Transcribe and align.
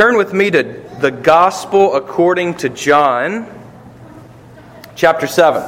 turn 0.00 0.16
with 0.16 0.32
me 0.32 0.50
to 0.50 0.62
the 1.00 1.10
Gospel 1.10 1.94
according 1.94 2.54
to 2.54 2.70
John, 2.70 3.46
chapter 4.96 5.26
7. 5.26 5.60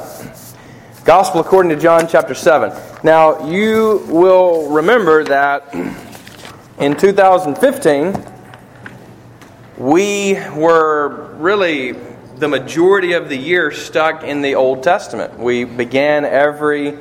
Gospel 1.05 1.39
according 1.39 1.69
to 1.69 1.75
John, 1.79 2.07
chapter 2.07 2.33
7. 2.33 2.73
Now, 3.03 3.47
you 3.47 4.03
will 4.07 4.71
remember 4.71 5.23
that 5.25 5.71
in 6.79 6.97
2015, 6.97 8.15
we 9.77 10.39
were 10.55 11.35
really 11.35 11.91
the 12.37 12.47
majority 12.47 13.13
of 13.13 13.29
the 13.29 13.37
year 13.37 13.69
stuck 13.69 14.23
in 14.23 14.41
the 14.41 14.55
Old 14.55 14.81
Testament. 14.81 15.37
We 15.37 15.63
began 15.63 16.25
every 16.25 16.97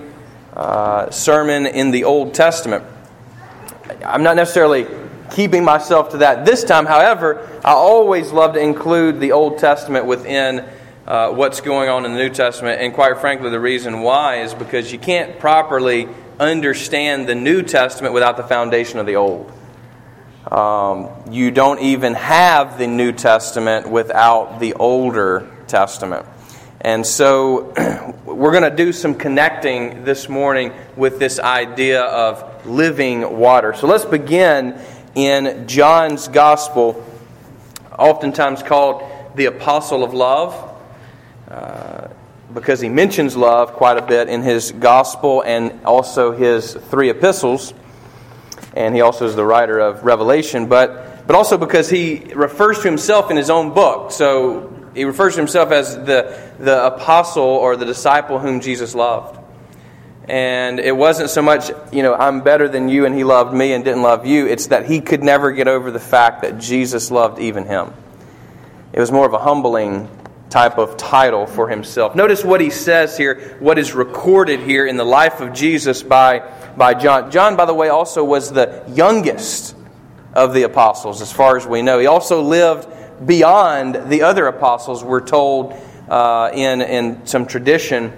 uh, 0.54 1.08
sermon 1.08 1.64
in 1.64 1.92
the 1.92 2.04
Old 2.04 2.34
Testament. 2.34 2.84
I'm 4.04 4.22
not 4.22 4.36
necessarily 4.36 4.86
keeping 5.32 5.64
myself 5.64 6.10
to 6.10 6.18
that 6.18 6.44
this 6.44 6.62
time. 6.62 6.86
However, 6.86 7.48
I 7.64 7.72
always 7.72 8.30
love 8.32 8.54
to 8.54 8.60
include 8.60 9.18
the 9.18 9.32
Old 9.32 9.58
Testament 9.58 10.06
within 10.06 10.64
uh, 11.06 11.30
what's 11.30 11.60
going 11.60 11.88
on 11.88 12.04
in 12.04 12.12
the 12.12 12.18
New 12.18 12.30
Testament. 12.30 12.80
And 12.80 12.94
quite 12.94 13.18
frankly, 13.18 13.50
the 13.50 13.58
reason 13.58 14.02
why 14.02 14.42
is 14.42 14.54
because 14.54 14.92
you 14.92 14.98
can't 14.98 15.38
properly 15.40 16.08
understand 16.38 17.28
the 17.28 17.34
New 17.34 17.62
Testament 17.62 18.14
without 18.14 18.36
the 18.36 18.42
foundation 18.44 18.98
of 18.98 19.06
the 19.06 19.16
Old. 19.16 19.50
Um, 20.50 21.08
you 21.30 21.50
don't 21.50 21.80
even 21.80 22.14
have 22.14 22.78
the 22.78 22.86
New 22.86 23.12
Testament 23.12 23.88
without 23.88 24.60
the 24.60 24.74
older 24.74 25.50
Testament. 25.66 26.26
And 26.80 27.06
so 27.06 27.72
we're 28.26 28.50
going 28.50 28.68
to 28.68 28.76
do 28.76 28.92
some 28.92 29.14
connecting 29.14 30.04
this 30.04 30.28
morning 30.28 30.72
with 30.96 31.18
this 31.18 31.38
idea 31.38 32.02
of 32.02 32.66
living 32.66 33.38
water. 33.38 33.72
So 33.72 33.86
let's 33.86 34.04
begin 34.04 34.78
in 35.14 35.66
John's 35.68 36.28
Gospel, 36.28 37.04
oftentimes 37.98 38.62
called 38.62 39.02
the 39.34 39.46
Apostle 39.46 40.04
of 40.04 40.14
Love. 40.14 40.70
Uh, 41.48 42.08
because 42.54 42.80
he 42.80 42.88
mentions 42.88 43.36
love 43.36 43.72
quite 43.72 43.96
a 43.96 44.02
bit 44.02 44.28
in 44.28 44.42
his 44.42 44.72
gospel 44.72 45.42
and 45.42 45.84
also 45.84 46.32
his 46.32 46.74
three 46.74 47.10
epistles. 47.10 47.74
And 48.74 48.94
he 48.94 49.00
also 49.00 49.26
is 49.26 49.36
the 49.36 49.44
writer 49.44 49.78
of 49.78 50.04
Revelation, 50.04 50.66
but, 50.66 51.26
but 51.26 51.36
also 51.36 51.58
because 51.58 51.90
he 51.90 52.32
refers 52.34 52.78
to 52.78 52.84
himself 52.84 53.30
in 53.30 53.36
his 53.36 53.50
own 53.50 53.74
book. 53.74 54.12
So 54.12 54.90
he 54.94 55.04
refers 55.04 55.34
to 55.34 55.40
himself 55.40 55.70
as 55.72 55.94
the, 55.94 56.52
the 56.58 56.86
apostle 56.86 57.42
or 57.42 57.76
the 57.76 57.84
disciple 57.84 58.38
whom 58.38 58.60
Jesus 58.60 58.94
loved. 58.94 59.38
And 60.28 60.78
it 60.78 60.96
wasn't 60.96 61.30
so 61.30 61.42
much, 61.42 61.70
you 61.92 62.02
know, 62.02 62.14
I'm 62.14 62.42
better 62.42 62.68
than 62.68 62.88
you 62.88 63.06
and 63.06 63.14
he 63.14 63.24
loved 63.24 63.52
me 63.54 63.72
and 63.72 63.84
didn't 63.84 64.02
love 64.02 64.24
you. 64.24 64.46
It's 64.46 64.68
that 64.68 64.86
he 64.86 65.00
could 65.00 65.22
never 65.22 65.50
get 65.50 65.66
over 65.66 65.90
the 65.90 66.00
fact 66.00 66.42
that 66.42 66.58
Jesus 66.58 67.10
loved 67.10 67.40
even 67.40 67.66
him. 67.66 67.92
It 68.92 69.00
was 69.00 69.10
more 69.10 69.26
of 69.26 69.32
a 69.32 69.38
humbling 69.38 70.08
type 70.48 70.78
of 70.78 70.96
title 70.96 71.46
for 71.46 71.68
himself. 71.68 72.14
Notice 72.14 72.44
what 72.44 72.60
he 72.60 72.70
says 72.70 73.16
here, 73.16 73.56
what 73.58 73.78
is 73.78 73.94
recorded 73.94 74.60
here 74.60 74.86
in 74.86 74.96
the 74.96 75.04
life 75.04 75.40
of 75.40 75.54
Jesus 75.54 76.02
by, 76.02 76.40
by 76.76 76.94
John. 76.94 77.30
John, 77.30 77.56
by 77.56 77.64
the 77.64 77.74
way, 77.74 77.88
also 77.88 78.22
was 78.22 78.52
the 78.52 78.84
youngest 78.88 79.74
of 80.34 80.54
the 80.54 80.62
apostles, 80.62 81.20
as 81.22 81.32
far 81.32 81.56
as 81.56 81.66
we 81.66 81.82
know. 81.82 81.98
He 81.98 82.06
also 82.06 82.42
lived 82.42 82.86
beyond 83.26 84.10
the 84.10 84.22
other 84.22 84.46
apostles, 84.46 85.02
we're 85.02 85.26
told 85.26 85.74
uh, 86.08 86.50
in, 86.52 86.82
in 86.82 87.26
some 87.26 87.46
tradition 87.46 88.12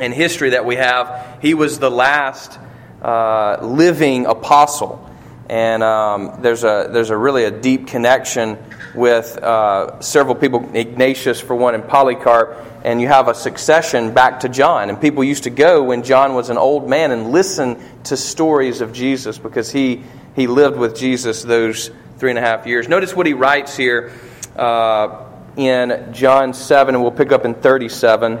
and 0.00 0.12
history 0.12 0.50
that 0.50 0.64
we 0.64 0.76
have. 0.76 1.38
He 1.40 1.54
was 1.54 1.78
the 1.78 1.90
last 1.90 2.58
uh, 3.02 3.58
living 3.62 4.26
apostle. 4.26 5.06
And 5.48 5.82
um, 5.82 6.38
there's, 6.42 6.62
a, 6.62 6.88
there's 6.90 7.10
a 7.10 7.16
really 7.16 7.44
a 7.44 7.50
deep 7.50 7.88
connection 7.88 8.56
with 8.94 9.36
uh, 9.38 10.00
several 10.00 10.34
people, 10.34 10.70
Ignatius 10.74 11.40
for 11.40 11.56
one, 11.56 11.74
and 11.74 11.86
Polycarp, 11.86 12.56
and 12.84 13.00
you 13.00 13.08
have 13.08 13.28
a 13.28 13.34
succession 13.34 14.14
back 14.14 14.40
to 14.40 14.48
John. 14.48 14.90
And 14.90 15.00
people 15.00 15.24
used 15.24 15.44
to 15.44 15.50
go 15.50 15.82
when 15.82 16.02
John 16.02 16.34
was 16.34 16.50
an 16.50 16.58
old 16.58 16.88
man 16.88 17.10
and 17.10 17.30
listen 17.30 17.82
to 18.04 18.16
stories 18.16 18.80
of 18.80 18.92
Jesus 18.92 19.38
because 19.38 19.72
he, 19.72 20.02
he 20.36 20.46
lived 20.46 20.76
with 20.76 20.96
Jesus 20.96 21.42
those 21.42 21.90
three 22.18 22.30
and 22.30 22.38
a 22.38 22.42
half 22.42 22.66
years. 22.66 22.88
Notice 22.88 23.16
what 23.16 23.26
he 23.26 23.32
writes 23.32 23.76
here 23.76 24.12
uh, 24.56 25.24
in 25.56 26.12
John 26.12 26.54
7, 26.54 26.94
and 26.94 27.02
we'll 27.02 27.12
pick 27.12 27.32
up 27.32 27.44
in 27.44 27.54
37. 27.54 28.40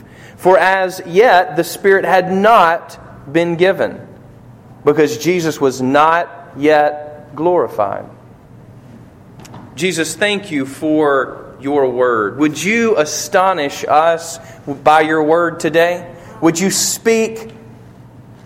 For 0.41 0.57
as 0.57 1.01
yet 1.05 1.55
the 1.55 1.63
Spirit 1.63 2.03
had 2.03 2.31
not 2.31 3.31
been 3.31 3.55
given, 3.55 4.07
because 4.83 5.17
Jesus 5.17 5.61
was 5.61 5.81
not 5.81 6.29
yet 6.57 7.35
glorified. 7.35 8.05
Jesus, 9.75 10.15
thank 10.15 10.51
you 10.51 10.65
for 10.65 11.55
your 11.61 11.89
word. 11.89 12.37
Would 12.39 12.61
you 12.61 12.97
astonish 12.97 13.85
us 13.87 14.39
by 14.65 15.01
your 15.01 15.23
word 15.23 15.59
today? 15.59 16.13
Would 16.41 16.59
you 16.59 16.71
speak 16.71 17.53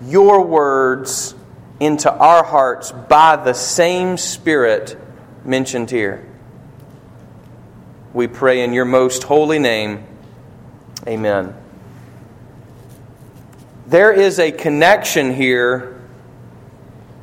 your 0.03 0.45
words 0.45 1.33
into 1.79 2.11
our 2.11 2.43
hearts 2.43 2.91
by 2.91 3.35
the 3.37 3.53
same 3.53 4.17
Spirit 4.17 4.97
mentioned 5.43 5.91
here. 5.91 6.25
We 8.13 8.27
pray 8.27 8.63
in 8.63 8.73
your 8.73 8.85
most 8.85 9.23
holy 9.23 9.59
name. 9.59 10.05
Amen. 11.07 11.53
There 13.87 14.11
is 14.11 14.39
a 14.39 14.51
connection 14.51 15.33
here 15.33 16.01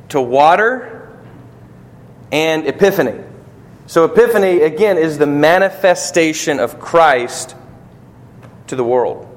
to 0.09 0.21
water 0.21 1.11
and 2.31 2.65
epiphany. 2.67 3.21
So, 3.85 4.05
epiphany, 4.05 4.61
again, 4.61 4.97
is 4.97 5.17
the 5.17 5.27
manifestation 5.27 6.59
of 6.59 6.79
Christ 6.79 7.55
to 8.67 8.75
the 8.75 8.83
world. 8.83 9.27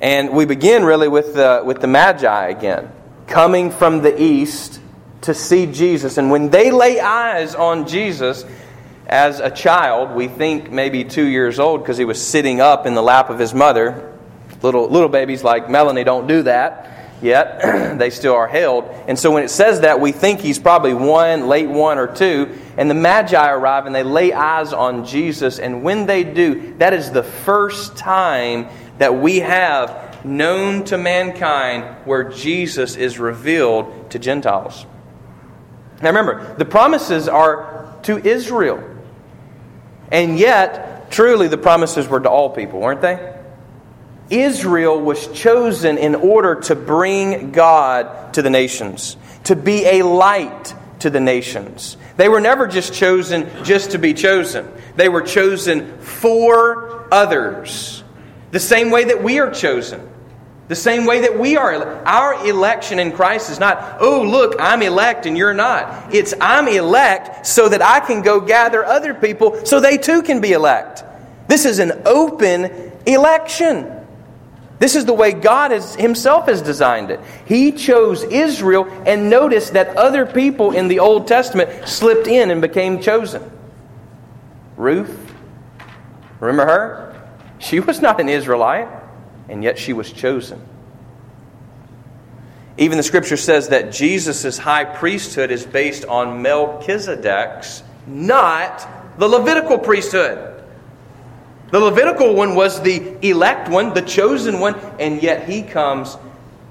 And 0.00 0.30
we 0.30 0.44
begin 0.46 0.84
really 0.84 1.08
with 1.08 1.34
the, 1.34 1.62
with 1.64 1.80
the 1.80 1.86
Magi 1.86 2.48
again, 2.48 2.90
coming 3.26 3.70
from 3.70 4.02
the 4.02 4.20
east 4.20 4.80
to 5.22 5.32
see 5.32 5.66
Jesus. 5.66 6.18
And 6.18 6.30
when 6.30 6.50
they 6.50 6.70
lay 6.70 7.00
eyes 7.00 7.54
on 7.54 7.86
Jesus 7.86 8.44
as 9.06 9.40
a 9.40 9.50
child, 9.50 10.10
we 10.10 10.28
think 10.28 10.70
maybe 10.70 11.04
two 11.04 11.24
years 11.24 11.58
old 11.58 11.82
because 11.82 11.96
he 11.96 12.04
was 12.04 12.20
sitting 12.20 12.60
up 12.60 12.84
in 12.84 12.94
the 12.94 13.02
lap 13.02 13.30
of 13.30 13.38
his 13.38 13.54
mother. 13.54 14.13
Little, 14.64 14.88
little 14.88 15.10
babies 15.10 15.44
like 15.44 15.68
Melanie 15.68 16.04
don't 16.04 16.26
do 16.26 16.42
that 16.44 17.18
yet. 17.20 17.98
they 17.98 18.10
still 18.10 18.34
are 18.34 18.46
held. 18.48 18.84
And 19.06 19.18
so 19.18 19.30
when 19.30 19.44
it 19.44 19.50
says 19.50 19.80
that, 19.80 20.00
we 20.00 20.10
think 20.10 20.40
he's 20.40 20.58
probably 20.58 20.94
one, 20.94 21.48
late 21.48 21.68
one 21.68 21.98
or 21.98 22.06
two. 22.06 22.56
And 22.76 22.90
the 22.90 22.94
Magi 22.94 23.50
arrive 23.50 23.86
and 23.86 23.94
they 23.94 24.02
lay 24.02 24.32
eyes 24.32 24.72
on 24.72 25.04
Jesus. 25.04 25.58
And 25.58 25.82
when 25.82 26.06
they 26.06 26.24
do, 26.24 26.74
that 26.78 26.94
is 26.94 27.10
the 27.10 27.22
first 27.22 27.96
time 27.96 28.68
that 28.98 29.14
we 29.14 29.40
have 29.40 30.24
known 30.24 30.84
to 30.84 30.96
mankind 30.96 31.84
where 32.06 32.24
Jesus 32.24 32.96
is 32.96 33.18
revealed 33.18 34.10
to 34.12 34.18
Gentiles. 34.18 34.86
Now 36.00 36.08
remember, 36.08 36.54
the 36.56 36.64
promises 36.64 37.28
are 37.28 37.94
to 38.04 38.18
Israel. 38.18 38.82
And 40.10 40.38
yet, 40.38 41.10
truly, 41.10 41.48
the 41.48 41.58
promises 41.58 42.08
were 42.08 42.20
to 42.20 42.30
all 42.30 42.50
people, 42.50 42.80
weren't 42.80 43.02
they? 43.02 43.34
Israel 44.30 45.00
was 45.00 45.26
chosen 45.28 45.98
in 45.98 46.14
order 46.14 46.56
to 46.62 46.74
bring 46.74 47.52
God 47.52 48.34
to 48.34 48.42
the 48.42 48.50
nations, 48.50 49.16
to 49.44 49.56
be 49.56 49.84
a 49.84 50.02
light 50.02 50.74
to 51.00 51.10
the 51.10 51.20
nations. 51.20 51.96
They 52.16 52.28
were 52.28 52.40
never 52.40 52.66
just 52.66 52.94
chosen 52.94 53.48
just 53.64 53.90
to 53.92 53.98
be 53.98 54.14
chosen, 54.14 54.70
they 54.96 55.08
were 55.08 55.22
chosen 55.22 55.98
for 55.98 57.06
others. 57.12 58.02
The 58.50 58.60
same 58.60 58.90
way 58.90 59.04
that 59.04 59.22
we 59.22 59.40
are 59.40 59.50
chosen. 59.50 60.10
The 60.66 60.74
same 60.74 61.04
way 61.04 61.22
that 61.22 61.38
we 61.38 61.56
are. 61.56 61.74
Our 62.06 62.46
election 62.46 62.98
in 62.98 63.12
Christ 63.12 63.50
is 63.50 63.58
not, 63.60 63.98
oh, 64.00 64.22
look, 64.22 64.56
I'm 64.58 64.80
elect 64.80 65.26
and 65.26 65.36
you're 65.36 65.52
not. 65.52 66.14
It's, 66.14 66.32
I'm 66.40 66.68
elect 66.68 67.46
so 67.46 67.68
that 67.68 67.82
I 67.82 68.00
can 68.00 68.22
go 68.22 68.40
gather 68.40 68.84
other 68.84 69.12
people 69.12 69.66
so 69.66 69.80
they 69.80 69.98
too 69.98 70.22
can 70.22 70.40
be 70.40 70.52
elect. 70.52 71.04
This 71.48 71.66
is 71.66 71.80
an 71.80 72.02
open 72.06 72.92
election. 73.04 74.03
This 74.84 74.96
is 74.96 75.06
the 75.06 75.14
way 75.14 75.32
God 75.32 75.70
has, 75.70 75.94
Himself 75.94 76.44
has 76.44 76.60
designed 76.60 77.10
it. 77.10 77.18
He 77.46 77.72
chose 77.72 78.22
Israel, 78.22 78.84
and 79.06 79.30
notice 79.30 79.70
that 79.70 79.96
other 79.96 80.26
people 80.26 80.72
in 80.72 80.88
the 80.88 80.98
Old 80.98 81.26
Testament 81.26 81.88
slipped 81.88 82.26
in 82.26 82.50
and 82.50 82.60
became 82.60 83.00
chosen. 83.00 83.50
Ruth, 84.76 85.34
remember 86.38 86.66
her? 86.66 87.28
She 87.60 87.80
was 87.80 88.02
not 88.02 88.20
an 88.20 88.28
Israelite, 88.28 88.88
and 89.48 89.64
yet 89.64 89.78
she 89.78 89.94
was 89.94 90.12
chosen. 90.12 90.60
Even 92.76 92.98
the 92.98 93.04
scripture 93.04 93.38
says 93.38 93.70
that 93.70 93.90
Jesus' 93.90 94.58
high 94.58 94.84
priesthood 94.84 95.50
is 95.50 95.64
based 95.64 96.04
on 96.04 96.42
Melchizedek's, 96.42 97.82
not 98.06 98.86
the 99.18 99.28
Levitical 99.28 99.78
priesthood. 99.78 100.53
The 101.74 101.80
Levitical 101.80 102.36
one 102.36 102.54
was 102.54 102.80
the 102.82 103.16
elect 103.28 103.68
one, 103.68 103.94
the 103.94 104.02
chosen 104.02 104.60
one, 104.60 104.76
and 105.00 105.20
yet 105.20 105.48
he 105.48 105.60
comes 105.60 106.16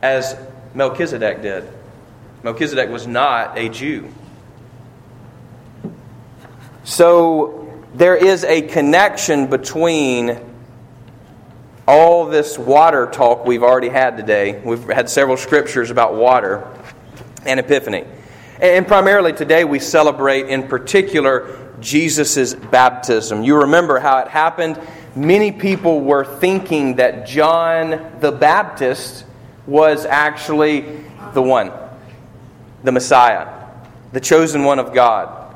as 0.01 0.37
Melchizedek 0.75 1.41
did. 1.41 1.69
Melchizedek 2.41 2.89
was 2.89 3.05
not 3.05 3.57
a 3.57 3.67
Jew. 3.67 4.09
So 6.85 7.83
there 7.93 8.15
is 8.15 8.45
a 8.45 8.61
connection 8.61 9.47
between 9.47 10.39
all 11.85 12.27
this 12.27 12.57
water 12.57 13.07
talk 13.07 13.45
we've 13.45 13.61
already 13.61 13.89
had 13.89 14.15
today. 14.15 14.61
We've 14.63 14.85
had 14.85 15.09
several 15.09 15.35
scriptures 15.35 15.91
about 15.91 16.15
water 16.15 16.65
and 17.45 17.59
Epiphany. 17.59 18.05
And 18.61 18.87
primarily 18.87 19.33
today 19.33 19.65
we 19.65 19.79
celebrate 19.79 20.47
in 20.47 20.69
particular 20.69 21.62
Jesus' 21.79 22.53
baptism. 22.53 23.43
You 23.43 23.61
remember 23.61 23.99
how 23.99 24.19
it 24.19 24.27
happened? 24.27 24.79
Many 25.15 25.51
people 25.51 26.01
were 26.01 26.25
thinking 26.25 26.95
that 26.95 27.27
John 27.27 28.19
the 28.19 28.31
Baptist 28.31 29.25
was 29.67 30.05
actually 30.05 31.03
the 31.33 31.41
one, 31.41 31.71
the 32.83 32.91
Messiah, 32.91 33.47
the 34.11 34.19
chosen 34.19 34.63
one 34.63 34.79
of 34.79 34.93
God. 34.93 35.55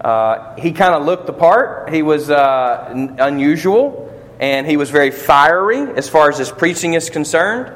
Uh, 0.00 0.54
he 0.56 0.72
kind 0.72 0.94
of 0.94 1.04
looked 1.04 1.26
the 1.26 1.32
part. 1.32 1.92
He 1.92 2.02
was 2.02 2.30
uh, 2.30 2.88
n- 2.90 3.16
unusual, 3.18 4.12
and 4.38 4.66
he 4.66 4.76
was 4.76 4.90
very 4.90 5.10
fiery 5.10 5.80
as 5.96 6.08
far 6.08 6.28
as 6.28 6.38
his 6.38 6.50
preaching 6.50 6.94
is 6.94 7.10
concerned. 7.10 7.74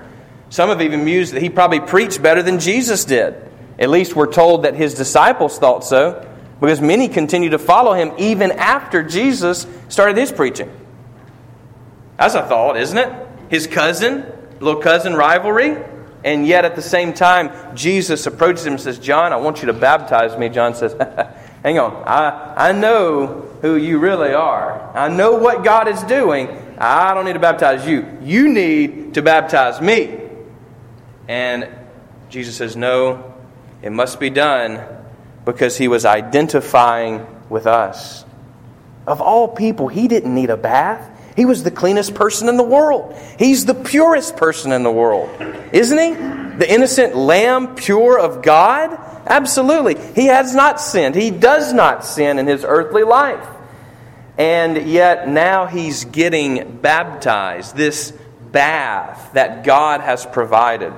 Some 0.51 0.69
have 0.69 0.83
even 0.83 1.05
mused 1.05 1.35
that 1.35 1.43
he 1.43 1.51
probably 1.51 1.81
preached 1.81 2.23
better 2.23 2.43
than 2.43 2.59
Jesus 2.59 3.05
did. 3.05 3.35
At 3.79 3.91
least 3.91 4.17
we're 4.17 4.33
told 4.33 4.65
that 4.65 4.75
his 4.75 4.95
disciples 4.95 5.59
thought 5.59 5.85
so, 5.85 6.27
because 6.61 6.81
many 6.81 7.09
continued 7.09 7.51
to 7.51 7.59
follow 7.59 7.95
him 7.95 8.13
even 8.19 8.53
after 8.53 9.03
Jesus 9.03 9.67
started 9.89 10.17
his 10.17 10.33
preaching. 10.33 10.71
That's 12.17 12.35
a 12.35 12.45
thought, 12.45 12.77
isn't 12.77 12.99
it? 12.99 13.29
His 13.49 13.67
cousin, 13.67 14.27
little 14.61 14.81
cousin 14.81 15.15
rivalry. 15.15 15.77
And 16.25 16.47
yet 16.47 16.65
at 16.65 16.75
the 16.75 16.83
same 16.83 17.13
time, 17.13 17.77
Jesus 17.77 18.27
approaches 18.27 18.67
him 18.67 18.73
and 18.73 18.83
says, 18.83 18.99
John, 18.99 19.33
I 19.33 19.37
want 19.37 19.61
you 19.61 19.67
to 19.67 19.73
baptize 19.73 20.37
me. 20.37 20.49
John 20.49 20.75
says, 20.75 20.95
Hang 21.63 21.79
on. 21.79 22.03
I, 22.07 22.71
I 22.71 22.73
know 22.73 23.49
who 23.63 23.77
you 23.77 23.99
really 23.99 24.35
are. 24.35 24.97
I 24.97 25.09
know 25.09 25.35
what 25.37 25.65
God 25.65 25.87
is 25.87 26.03
doing. 26.05 26.49
I 26.79 27.15
don't 27.15 27.25
need 27.25 27.35
to 27.35 27.39
baptize 27.39 27.87
you. 27.87 28.07
You 28.23 28.53
need 28.53 29.15
to 29.15 29.23
baptize 29.23 29.81
me. 29.81 30.19
And 31.29 31.69
Jesus 32.31 32.57
says, 32.57 32.77
No, 32.77 33.35
it 33.81 33.91
must 33.91 34.19
be 34.19 34.31
done 34.31 34.98
because 35.49 35.79
he 35.79 35.89
was 35.89 36.05
identifying 36.05 37.27
with 37.49 37.67
us. 37.67 38.23
Of 39.07 39.23
all 39.23 39.49
people, 39.49 39.89
he 39.89 40.07
didn't 40.07 40.35
need 40.35 40.51
a 40.51 40.59
bath. 40.59 41.09
He 41.37 41.47
was 41.47 41.63
the 41.63 41.71
cleanest 41.71 42.15
person 42.15 42.51
in 42.51 42.59
the 42.59 42.63
world. 42.63 43.17
He's 43.39 43.65
the 43.65 43.73
purest 43.73 44.37
person 44.37 44.73
in 44.73 44.83
the 44.83 44.91
world. 44.91 45.31
Isn't 45.73 45.99
he? 45.99 46.13
The 46.59 46.71
innocent 46.71 47.17
lamb, 47.17 47.77
pure 47.77 48.19
of 48.21 48.43
God? 48.43 48.91
Absolutely. 49.27 49.95
He 50.15 50.27
has 50.27 50.55
not 50.55 50.83
sinned. 50.83 51.15
He 51.15 51.31
does 51.31 51.73
not 51.73 52.05
sin 52.05 52.39
in 52.39 52.47
his 52.47 52.63
earthly 52.63 53.03
life. 53.03 53.49
And 54.37 54.87
yet 54.87 55.29
now 55.29 55.65
he's 55.65 56.05
getting 56.05 56.77
baptized, 56.77 57.75
this 57.75 58.13
bath 58.53 59.31
that 59.33 59.65
God 59.65 60.03
has 60.03 60.27
provided. 60.27 60.93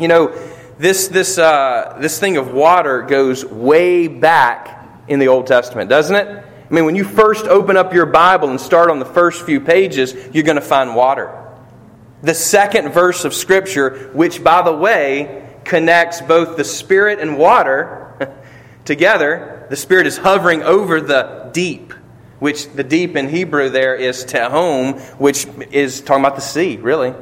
You 0.00 0.08
know, 0.08 0.34
this, 0.82 1.06
this, 1.06 1.38
uh, 1.38 1.96
this 2.00 2.18
thing 2.18 2.36
of 2.38 2.52
water 2.52 3.02
goes 3.02 3.44
way 3.44 4.08
back 4.08 4.84
in 5.06 5.20
the 5.20 5.28
Old 5.28 5.46
Testament, 5.46 5.88
doesn't 5.88 6.16
it? 6.16 6.26
I 6.26 6.74
mean, 6.74 6.84
when 6.84 6.96
you 6.96 7.04
first 7.04 7.46
open 7.46 7.76
up 7.76 7.94
your 7.94 8.06
Bible 8.06 8.50
and 8.50 8.60
start 8.60 8.90
on 8.90 8.98
the 8.98 9.04
first 9.04 9.46
few 9.46 9.60
pages, 9.60 10.12
you're 10.34 10.42
going 10.42 10.56
to 10.56 10.60
find 10.60 10.96
water. 10.96 11.38
The 12.22 12.34
second 12.34 12.90
verse 12.90 13.24
of 13.24 13.32
Scripture, 13.32 14.10
which, 14.12 14.42
by 14.42 14.62
the 14.62 14.74
way, 14.74 15.56
connects 15.64 16.20
both 16.20 16.56
the 16.56 16.64
Spirit 16.64 17.20
and 17.20 17.38
water 17.38 18.34
together, 18.84 19.68
the 19.70 19.76
Spirit 19.76 20.08
is 20.08 20.16
hovering 20.16 20.64
over 20.64 21.00
the 21.00 21.48
deep, 21.52 21.92
which 22.40 22.68
the 22.72 22.82
deep 22.82 23.14
in 23.14 23.28
Hebrew 23.28 23.68
there 23.68 23.94
is 23.94 24.24
tehom, 24.24 25.00
which 25.20 25.46
is 25.70 26.00
talking 26.00 26.24
about 26.24 26.34
the 26.34 26.42
sea, 26.42 26.76
really. 26.78 27.14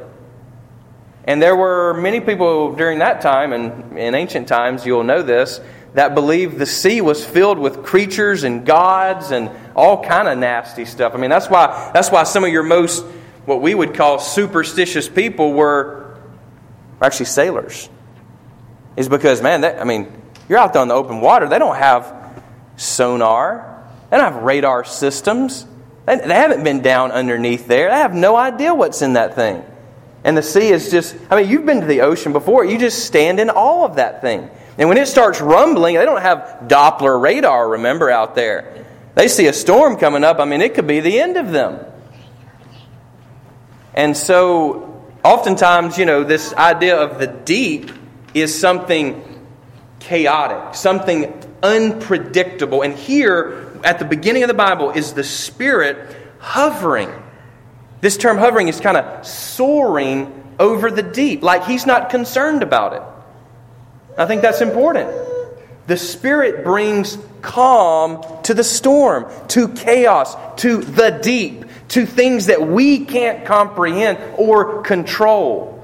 And 1.25 1.41
there 1.41 1.55
were 1.55 1.93
many 1.93 2.19
people 2.19 2.73
during 2.73 2.99
that 2.99 3.21
time, 3.21 3.53
and 3.53 3.97
in 3.97 4.15
ancient 4.15 4.47
times, 4.47 4.85
you'll 4.85 5.03
know 5.03 5.21
this, 5.21 5.61
that 5.93 6.15
believed 6.15 6.57
the 6.57 6.65
sea 6.65 7.01
was 7.01 7.23
filled 7.25 7.59
with 7.59 7.83
creatures 7.83 8.43
and 8.43 8.65
gods 8.65 9.31
and 9.31 9.51
all 9.75 10.03
kind 10.03 10.27
of 10.27 10.37
nasty 10.37 10.85
stuff. 10.85 11.13
I 11.13 11.17
mean, 11.17 11.29
that's 11.29 11.49
why 11.49 11.91
that's 11.93 12.09
why 12.09 12.23
some 12.23 12.43
of 12.43 12.51
your 12.51 12.63
most 12.63 13.03
what 13.45 13.61
we 13.61 13.75
would 13.75 13.93
call 13.93 14.19
superstitious 14.19 15.09
people 15.09 15.53
were 15.53 16.17
actually 17.01 17.25
sailors. 17.25 17.89
Is 18.95 19.09
because 19.09 19.41
man, 19.41 19.61
that, 19.61 19.81
I 19.81 19.83
mean, 19.83 20.11
you're 20.47 20.59
out 20.59 20.73
there 20.73 20.81
on 20.81 20.87
the 20.87 20.93
open 20.93 21.21
water. 21.21 21.47
They 21.47 21.59
don't 21.59 21.75
have 21.75 22.15
sonar. 22.77 23.85
They 24.09 24.17
don't 24.17 24.33
have 24.33 24.43
radar 24.43 24.83
systems. 24.85 25.65
They, 26.05 26.17
they 26.17 26.33
haven't 26.33 26.63
been 26.63 26.81
down 26.81 27.11
underneath 27.11 27.67
there. 27.67 27.89
They 27.89 27.97
have 27.97 28.13
no 28.13 28.35
idea 28.35 28.73
what's 28.73 29.01
in 29.01 29.13
that 29.13 29.35
thing. 29.35 29.63
And 30.23 30.37
the 30.37 30.43
sea 30.43 30.69
is 30.69 30.91
just, 30.91 31.15
I 31.29 31.41
mean, 31.41 31.49
you've 31.49 31.65
been 31.65 31.81
to 31.81 31.87
the 31.87 32.01
ocean 32.01 32.31
before. 32.31 32.63
You 32.63 32.77
just 32.77 33.05
stand 33.05 33.39
in 33.39 33.49
awe 33.49 33.85
of 33.85 33.95
that 33.95 34.21
thing. 34.21 34.49
And 34.77 34.87
when 34.87 34.97
it 34.97 35.07
starts 35.07 35.41
rumbling, 35.41 35.95
they 35.95 36.05
don't 36.05 36.21
have 36.21 36.67
Doppler 36.67 37.19
radar, 37.19 37.69
remember, 37.69 38.09
out 38.09 38.35
there. 38.35 38.85
They 39.15 39.27
see 39.27 39.47
a 39.47 39.53
storm 39.53 39.97
coming 39.97 40.23
up. 40.23 40.39
I 40.39 40.45
mean, 40.45 40.61
it 40.61 40.75
could 40.75 40.87
be 40.87 40.99
the 40.99 41.19
end 41.19 41.37
of 41.37 41.51
them. 41.51 41.79
And 43.93 44.15
so, 44.15 45.03
oftentimes, 45.23 45.97
you 45.97 46.05
know, 46.05 46.23
this 46.23 46.53
idea 46.53 46.97
of 46.97 47.19
the 47.19 47.27
deep 47.27 47.91
is 48.33 48.57
something 48.57 49.45
chaotic, 49.99 50.75
something 50.75 51.33
unpredictable. 51.61 52.83
And 52.83 52.93
here, 52.93 53.79
at 53.83 53.99
the 53.99 54.05
beginning 54.05 54.43
of 54.43 54.47
the 54.47 54.53
Bible, 54.53 54.91
is 54.91 55.13
the 55.13 55.23
Spirit 55.23 56.15
hovering. 56.39 57.11
This 58.01 58.17
term 58.17 58.37
hovering 58.37 58.67
is 58.67 58.79
kind 58.79 58.97
of 58.97 59.25
soaring 59.25 60.37
over 60.59 60.91
the 60.91 61.03
deep, 61.03 61.43
like 61.43 61.65
He's 61.65 61.85
not 61.85 62.09
concerned 62.09 62.63
about 62.63 62.93
it. 62.93 63.01
I 64.17 64.25
think 64.25 64.41
that's 64.41 64.61
important. 64.61 65.09
The 65.87 65.97
Spirit 65.97 66.63
brings 66.63 67.17
calm 67.41 68.23
to 68.43 68.53
the 68.53 68.63
storm, 68.63 69.31
to 69.49 69.69
chaos, 69.69 70.35
to 70.61 70.77
the 70.77 71.11
deep, 71.11 71.65
to 71.89 72.05
things 72.05 72.47
that 72.47 72.67
we 72.67 73.05
can't 73.05 73.45
comprehend 73.45 74.19
or 74.37 74.81
control. 74.83 75.77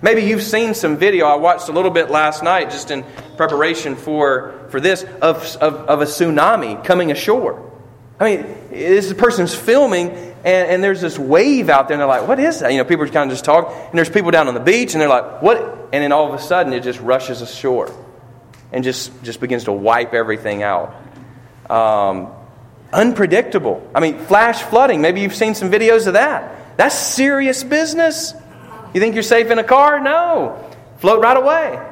Maybe 0.00 0.22
you've 0.22 0.42
seen 0.42 0.74
some 0.74 0.96
video. 0.96 1.26
I 1.26 1.34
watched 1.34 1.68
a 1.68 1.72
little 1.72 1.90
bit 1.90 2.08
last 2.08 2.42
night 2.42 2.70
just 2.70 2.90
in 2.90 3.04
preparation 3.36 3.96
for, 3.96 4.68
for 4.70 4.80
this 4.80 5.02
of, 5.20 5.44
of, 5.56 5.74
of 5.74 6.00
a 6.02 6.04
tsunami 6.04 6.82
coming 6.84 7.10
ashore. 7.10 7.68
I 8.20 8.36
mean, 8.36 8.46
this 8.70 9.12
person's 9.12 9.54
filming, 9.54 10.27
and, 10.44 10.70
and, 10.70 10.84
there's 10.84 11.00
this 11.00 11.18
wave 11.18 11.68
out 11.68 11.88
there, 11.88 11.94
and 11.94 12.00
they're 12.00 12.08
like, 12.08 12.28
What 12.28 12.38
is 12.38 12.60
that? 12.60 12.72
You 12.72 12.78
know, 12.78 12.84
people 12.84 13.04
are 13.04 13.08
kind 13.08 13.30
of 13.30 13.34
just 13.34 13.44
talk, 13.44 13.70
and 13.70 13.98
there's 13.98 14.10
people 14.10 14.30
down 14.30 14.48
on 14.48 14.54
the 14.54 14.60
beach, 14.60 14.94
and 14.94 15.00
they're 15.00 15.08
like, 15.08 15.42
What? 15.42 15.58
And 15.92 16.02
then 16.02 16.12
all 16.12 16.28
of 16.28 16.34
a 16.34 16.42
sudden, 16.42 16.72
it 16.72 16.82
just 16.82 17.00
rushes 17.00 17.42
ashore 17.42 17.92
and 18.72 18.84
just, 18.84 19.10
just 19.22 19.40
begins 19.40 19.64
to 19.64 19.72
wipe 19.72 20.14
everything 20.14 20.62
out. 20.62 20.94
Um, 21.70 22.32
unpredictable. 22.92 23.88
I 23.94 24.00
mean, 24.00 24.18
flash 24.18 24.62
flooding. 24.62 25.00
Maybe 25.00 25.20
you've 25.20 25.34
seen 25.34 25.54
some 25.54 25.70
videos 25.70 26.06
of 26.06 26.14
that. 26.14 26.76
That's 26.76 26.94
serious 26.94 27.64
business. 27.64 28.34
You 28.94 29.00
think 29.00 29.14
you're 29.14 29.22
safe 29.22 29.50
in 29.50 29.58
a 29.58 29.64
car? 29.64 30.00
No. 30.00 30.64
Float 30.98 31.22
right 31.22 31.36
away. 31.36 31.84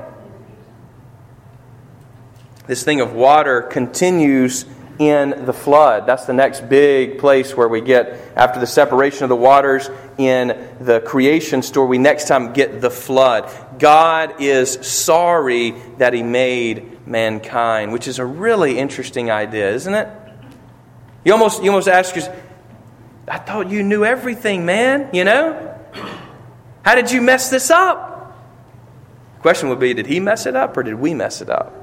This 2.67 2.83
thing 2.83 3.01
of 3.01 3.13
water 3.13 3.63
continues 3.63 4.65
in 4.99 5.45
the 5.45 5.53
flood. 5.53 6.07
That's 6.07 6.25
the 6.25 6.33
next 6.33 6.69
big 6.69 7.19
place 7.19 7.57
where 7.57 7.69
we 7.69 7.81
get, 7.81 8.33
after 8.37 8.61
the 8.61 8.67
separation 8.67 9.25
of 9.25 9.29
the 9.29 9.37
waters 9.37 9.91
in 10.19 10.69
the 10.81 11.01
creation 11.01 11.63
story, 11.63 11.89
we 11.89 11.99
next 11.99 12.29
time 12.29 12.53
get 12.53 12.81
the 12.81 12.91
flood. 12.91 13.53
God 13.79 14.41
is 14.41 14.73
sorry 14.87 15.73
that 15.99 16.13
He 16.15 16.23
made 16.23 17.07
mankind, 17.07 17.93
which 17.93 18.09
is 18.09 18.19
a 18.19 18.25
really 18.25 18.79
interesting 18.79 19.31
idea, 19.31 19.71
isn't 19.73 19.95
it? 19.95 20.09
You 21.25 21.33
almost, 21.33 21.63
you 21.63 21.71
almost 21.71 21.89
ask 21.89 22.15
yourself, 22.15 22.37
I 23.29 23.39
thought 23.39 23.69
you 23.69 23.83
knew 23.83 24.05
everything, 24.05 24.65
man, 24.65 25.11
you 25.13 25.25
know? 25.25 25.75
How 26.85 26.95
did 26.95 27.11
you 27.11 27.21
mess 27.21 27.51
this 27.51 27.71
up? 27.71 28.15
Question 29.41 29.69
would 29.69 29.81
be, 29.81 29.93
did 29.93 30.07
he 30.07 30.21
mess 30.21 30.47
it 30.47 30.55
up 30.57 30.77
or 30.77 30.83
did 30.83 30.95
we 30.95 31.15
mess 31.15 31.41
it 31.41 31.51
up? 31.51 31.75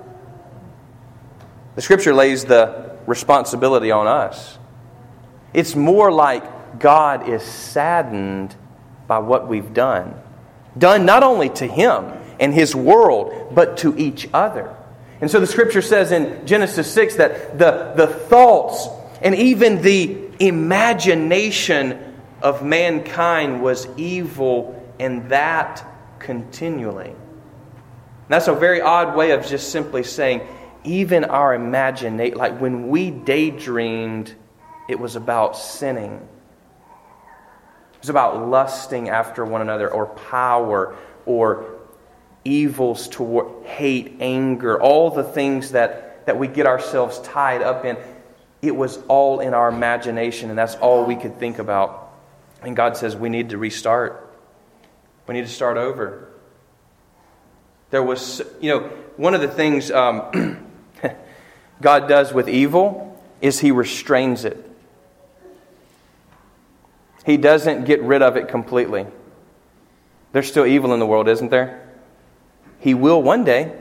The 1.75 1.81
scripture 1.81 2.13
lays 2.13 2.45
the 2.45 2.92
responsibility 3.07 3.91
on 3.91 4.07
us. 4.07 4.57
It's 5.53 5.75
more 5.75 6.11
like 6.11 6.79
God 6.79 7.29
is 7.29 7.43
saddened 7.43 8.55
by 9.07 9.19
what 9.19 9.47
we've 9.47 9.73
done. 9.73 10.15
Done 10.77 11.05
not 11.05 11.23
only 11.23 11.49
to 11.49 11.67
Him 11.67 12.11
and 12.39 12.53
His 12.53 12.75
world, 12.75 13.53
but 13.53 13.77
to 13.77 13.95
each 13.97 14.27
other. 14.33 14.75
And 15.21 15.29
so 15.29 15.39
the 15.39 15.47
scripture 15.47 15.81
says 15.81 16.11
in 16.11 16.45
Genesis 16.45 16.91
6 16.91 17.15
that 17.15 17.57
the, 17.57 17.93
the 17.95 18.07
thoughts 18.07 18.87
and 19.21 19.35
even 19.35 19.81
the 19.81 20.17
imagination 20.39 22.13
of 22.41 22.63
mankind 22.63 23.63
was 23.63 23.87
evil, 23.95 24.93
and 24.99 25.29
that 25.29 25.85
continually. 26.19 27.15
That's 28.27 28.49
a 28.49 28.53
very 28.53 28.81
odd 28.81 29.15
way 29.15 29.31
of 29.31 29.45
just 29.45 29.71
simply 29.71 30.03
saying, 30.03 30.41
even 30.83 31.25
our 31.25 31.53
imagination, 31.53 32.37
like 32.37 32.59
when 32.59 32.89
we 32.89 33.11
daydreamed, 33.11 34.33
it 34.87 34.99
was 34.99 35.15
about 35.15 35.57
sinning. 35.57 36.15
It 37.93 37.99
was 37.99 38.09
about 38.09 38.47
lusting 38.49 39.09
after 39.09 39.45
one 39.45 39.61
another 39.61 39.89
or 39.89 40.07
power 40.07 40.95
or 41.25 41.79
evils 42.43 43.07
toward 43.07 43.65
hate, 43.65 44.17
anger, 44.19 44.81
all 44.81 45.09
the 45.09 45.23
things 45.23 45.71
that, 45.71 46.25
that 46.25 46.37
we 46.37 46.47
get 46.47 46.65
ourselves 46.65 47.19
tied 47.19 47.61
up 47.61 47.85
in. 47.85 47.97
It 48.61 48.75
was 48.75 48.97
all 49.07 49.39
in 49.39 49.53
our 49.53 49.69
imagination, 49.69 50.49
and 50.49 50.57
that's 50.57 50.75
all 50.75 51.05
we 51.05 51.15
could 51.15 51.37
think 51.39 51.59
about. 51.59 52.13
And 52.61 52.75
God 52.75 52.97
says 52.97 53.15
we 53.15 53.29
need 53.29 53.49
to 53.49 53.57
restart. 53.57 54.33
We 55.27 55.33
need 55.35 55.45
to 55.45 55.51
start 55.51 55.77
over. 55.77 56.29
There 57.91 58.03
was, 58.03 58.41
you 58.59 58.69
know, 58.69 58.79
one 59.17 59.33
of 59.33 59.41
the 59.41 59.47
things 59.47 59.91
um, 59.91 60.62
God 61.81 62.07
does 62.07 62.33
with 62.33 62.47
evil 62.47 63.21
is 63.41 63.59
He 63.59 63.71
restrains 63.71 64.45
it. 64.45 64.69
He 67.25 67.37
doesn't 67.37 67.85
get 67.85 68.01
rid 68.01 68.21
of 68.21 68.35
it 68.35 68.47
completely. 68.47 69.05
There's 70.33 70.47
still 70.47 70.65
evil 70.65 70.93
in 70.93 70.99
the 70.99 71.05
world, 71.05 71.27
isn't 71.27 71.51
there? 71.51 71.87
He 72.79 72.93
will 72.93 73.21
one 73.21 73.43
day. 73.43 73.71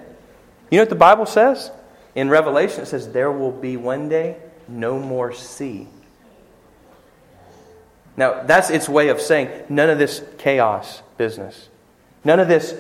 You 0.71 0.79
know 0.79 0.83
what 0.83 0.91
the 0.91 0.95
Bible 0.95 1.27
says? 1.27 1.71
In 2.15 2.29
Revelation, 2.29 2.83
it 2.83 2.87
says, 2.87 3.11
There 3.11 3.33
will 3.33 3.51
be 3.51 3.77
one 3.77 4.09
day 4.09 4.37
no 4.69 4.99
more 4.99 5.33
sea. 5.33 5.89
Now, 8.17 8.43
that's 8.43 8.71
its 8.71 8.89
way 8.89 9.09
of 9.09 9.21
saying 9.21 9.49
none 9.69 9.89
of 9.89 9.99
this 9.99 10.23
chaos 10.39 11.03
business, 11.17 11.69
none 12.25 12.39
of 12.39 12.49
this 12.49 12.75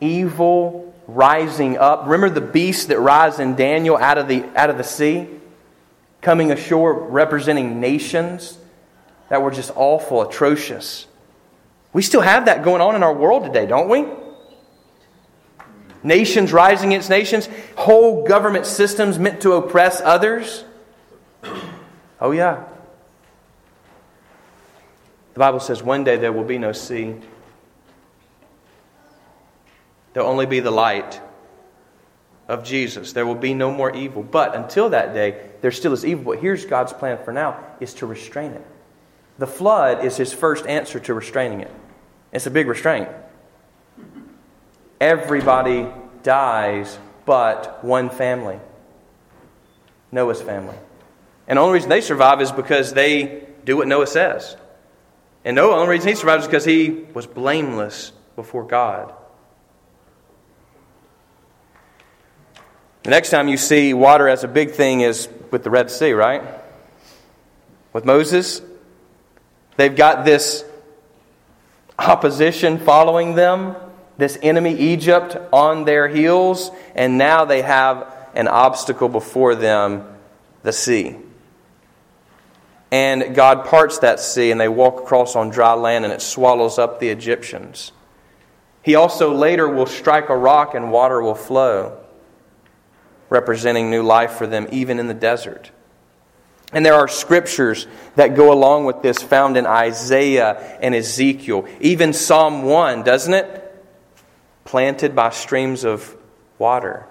evil 0.00 0.87
rising 1.08 1.76
up. 1.76 2.04
Remember 2.04 2.30
the 2.30 2.46
beast 2.46 2.88
that 2.88 3.00
rise 3.00 3.40
in 3.40 3.56
Daniel 3.56 3.96
out 3.96 4.18
of 4.18 4.28
the, 4.28 4.44
out 4.54 4.70
of 4.70 4.78
the 4.78 4.84
sea? 4.84 5.26
Coming 6.20 6.52
ashore 6.52 6.92
representing 6.92 7.80
nations 7.80 8.56
that 9.28 9.42
were 9.42 9.50
just 9.50 9.72
awful, 9.74 10.22
atrocious. 10.22 11.06
We 11.92 12.02
still 12.02 12.20
have 12.20 12.44
that 12.44 12.62
going 12.62 12.80
on 12.80 12.94
in 12.94 13.02
our 13.02 13.12
world 13.12 13.44
today, 13.44 13.66
don't 13.66 13.88
we? 13.88 14.06
nations 16.02 16.52
rising 16.52 16.92
against 16.92 17.10
nations, 17.10 17.48
whole 17.76 18.26
government 18.26 18.66
systems 18.66 19.18
meant 19.18 19.42
to 19.42 19.52
oppress 19.52 20.00
others. 20.00 20.64
Oh, 22.20 22.32
yeah. 22.32 22.64
The 25.34 25.38
Bible 25.38 25.60
says 25.60 25.82
one 25.82 26.04
day 26.04 26.16
there 26.16 26.32
will 26.32 26.44
be 26.44 26.58
no 26.58 26.72
sea, 26.72 27.16
there'll 30.18 30.32
only 30.32 30.46
be 30.46 30.58
the 30.58 30.72
light 30.72 31.20
of 32.48 32.64
Jesus. 32.64 33.12
There 33.12 33.24
will 33.24 33.36
be 33.36 33.54
no 33.54 33.70
more 33.70 33.94
evil. 33.94 34.24
But 34.24 34.56
until 34.56 34.90
that 34.90 35.14
day, 35.14 35.48
there 35.60 35.70
still 35.70 35.92
is 35.92 36.04
evil. 36.04 36.32
But 36.32 36.40
here's 36.40 36.64
God's 36.64 36.92
plan 36.92 37.18
for 37.24 37.32
now 37.32 37.64
is 37.78 37.94
to 37.94 38.06
restrain 38.06 38.50
it. 38.50 38.66
The 39.38 39.46
flood 39.46 40.04
is 40.04 40.16
his 40.16 40.32
first 40.32 40.66
answer 40.66 40.98
to 40.98 41.14
restraining 41.14 41.60
it. 41.60 41.70
It's 42.32 42.46
a 42.46 42.50
big 42.50 42.66
restraint 42.66 43.08
everybody 45.00 45.86
dies 46.24 46.98
but 47.24 47.84
one 47.84 48.10
family 48.10 48.58
Noah's 50.10 50.42
family. 50.42 50.74
And 51.46 51.58
the 51.58 51.60
only 51.60 51.74
reason 51.74 51.90
they 51.90 52.00
survive 52.00 52.40
is 52.40 52.50
because 52.50 52.94
they 52.94 53.46
do 53.64 53.76
what 53.76 53.86
Noah 53.86 54.08
says. 54.08 54.56
And 55.44 55.54
Noah, 55.54 55.68
the 55.68 55.82
only 55.82 55.90
reason 55.90 56.08
he 56.08 56.14
survives 56.16 56.42
is 56.44 56.48
because 56.48 56.64
he 56.64 57.04
was 57.14 57.26
blameless 57.26 58.10
before 58.34 58.64
God. 58.64 59.14
The 63.08 63.14
next 63.14 63.30
time 63.30 63.48
you 63.48 63.56
see 63.56 63.94
water 63.94 64.28
as 64.28 64.44
a 64.44 64.48
big 64.48 64.72
thing 64.72 65.00
is 65.00 65.30
with 65.50 65.64
the 65.64 65.70
Red 65.70 65.90
Sea, 65.90 66.12
right? 66.12 66.42
With 67.94 68.04
Moses. 68.04 68.60
They've 69.78 69.96
got 69.96 70.26
this 70.26 70.62
opposition 71.98 72.76
following 72.76 73.34
them 73.34 73.76
this 74.18 74.36
enemy 74.42 74.76
Egypt 74.76 75.38
on 75.54 75.86
their 75.86 76.06
heels, 76.06 76.70
and 76.94 77.16
now 77.16 77.46
they 77.46 77.62
have 77.62 78.14
an 78.34 78.46
obstacle 78.46 79.08
before 79.08 79.54
them 79.54 80.06
the 80.62 80.74
sea. 80.74 81.16
And 82.90 83.34
God 83.34 83.64
parts 83.64 84.00
that 84.00 84.20
sea, 84.20 84.50
and 84.50 84.60
they 84.60 84.68
walk 84.68 85.00
across 85.00 85.34
on 85.34 85.48
dry 85.48 85.72
land, 85.72 86.04
and 86.04 86.12
it 86.12 86.20
swallows 86.20 86.78
up 86.78 87.00
the 87.00 87.08
Egyptians. 87.08 87.90
He 88.82 88.96
also 88.96 89.32
later 89.32 89.66
will 89.66 89.86
strike 89.86 90.28
a 90.28 90.36
rock, 90.36 90.74
and 90.74 90.92
water 90.92 91.22
will 91.22 91.34
flow, 91.34 92.04
representing 93.28 93.90
new 93.90 94.02
life 94.02 94.32
for 94.32 94.46
them, 94.46 94.68
even 94.72 94.98
in 94.98 95.06
the 95.06 95.14
desert. 95.14 95.70
And 96.72 96.84
there 96.84 96.94
are 96.94 97.08
scriptures 97.08 97.86
that 98.16 98.34
go 98.34 98.52
along 98.52 98.84
with 98.84 99.00
this 99.02 99.22
found 99.22 99.56
in 99.56 99.66
Isaiah 99.66 100.78
and 100.80 100.94
Ezekiel. 100.94 101.66
Even 101.80 102.12
Psalm 102.12 102.62
1, 102.62 103.04
doesn't 103.04 103.32
it? 103.32 103.68
planted 104.68 105.16
by 105.16 105.30
streams 105.30 105.82
of 105.82 106.14
water. 106.58 107.06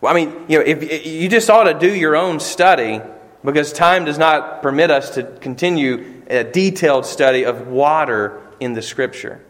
Well, 0.00 0.10
I 0.10 0.16
mean, 0.16 0.30
you 0.48 0.58
know, 0.58 0.64
if 0.64 1.06
you 1.06 1.28
just 1.28 1.50
ought 1.50 1.64
to 1.64 1.74
do 1.74 1.94
your 1.94 2.16
own 2.16 2.40
study 2.40 3.02
because 3.44 3.74
time 3.74 4.06
does 4.06 4.16
not 4.16 4.62
permit 4.62 4.90
us 4.90 5.16
to 5.16 5.22
continue 5.22 6.22
a 6.28 6.42
detailed 6.42 7.04
study 7.04 7.44
of 7.44 7.66
water 7.66 8.40
in 8.58 8.72
the 8.72 8.80
scripture. 8.80 9.44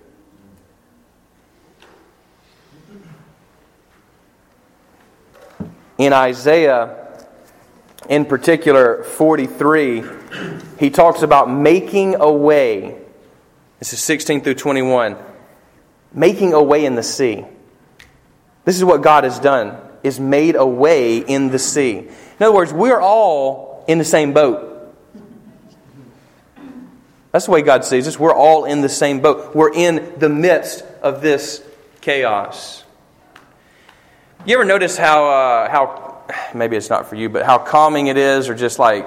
In 5.99 6.13
Isaiah, 6.13 7.27
in 8.09 8.25
particular 8.25 9.05
43, 9.05 10.03
he 10.79 10.91
talks 10.91 11.23
about 11.23 11.51
making 11.51 12.17
a 12.17 12.31
way. 12.33 12.97
This 13.79 13.93
is 13.93 14.03
16 14.03 14.43
through 14.43 14.55
21 14.55 15.17
making 16.15 16.55
a 16.55 16.63
way 16.63 16.85
in 16.85 16.95
the 16.95 17.03
sea. 17.03 17.45
This 18.65 18.77
is 18.77 18.85
what 18.85 19.03
God 19.03 19.25
has 19.25 19.39
done, 19.39 19.77
is 20.03 20.19
made 20.19 20.55
a 20.55 20.65
way 20.65 21.19
in 21.19 21.51
the 21.51 21.59
sea. 21.59 21.99
In 21.99 22.41
other 22.41 22.55
words, 22.55 22.73
we're 22.73 23.01
all 23.01 23.85
in 23.89 23.99
the 23.99 24.05
same 24.05 24.33
boat. 24.33 24.71
That's 27.33 27.47
the 27.47 27.51
way 27.51 27.63
God 27.63 27.85
sees 27.85 28.07
us. 28.07 28.19
We're 28.19 28.35
all 28.35 28.65
in 28.65 28.81
the 28.81 28.89
same 28.89 29.21
boat. 29.21 29.55
We're 29.57 29.75
in 29.75 30.15
the 30.19 30.29
midst 30.29 30.85
of 31.03 31.21
this 31.21 31.63
chaos. 32.01 32.84
You 34.47 34.57
ever 34.57 34.67
notice 34.67 34.99
how, 34.99 35.25
uh, 35.25 35.71
how 35.71 36.23
maybe 36.55 36.77
it's 36.77 36.91
not 36.91 37.09
for 37.09 37.15
you, 37.17 37.31
but 37.31 37.47
how 37.47 37.57
calming 37.57 38.09
it 38.09 38.19
is, 38.19 38.51
or 38.51 38.55
just 38.55 38.79
like, 38.79 39.07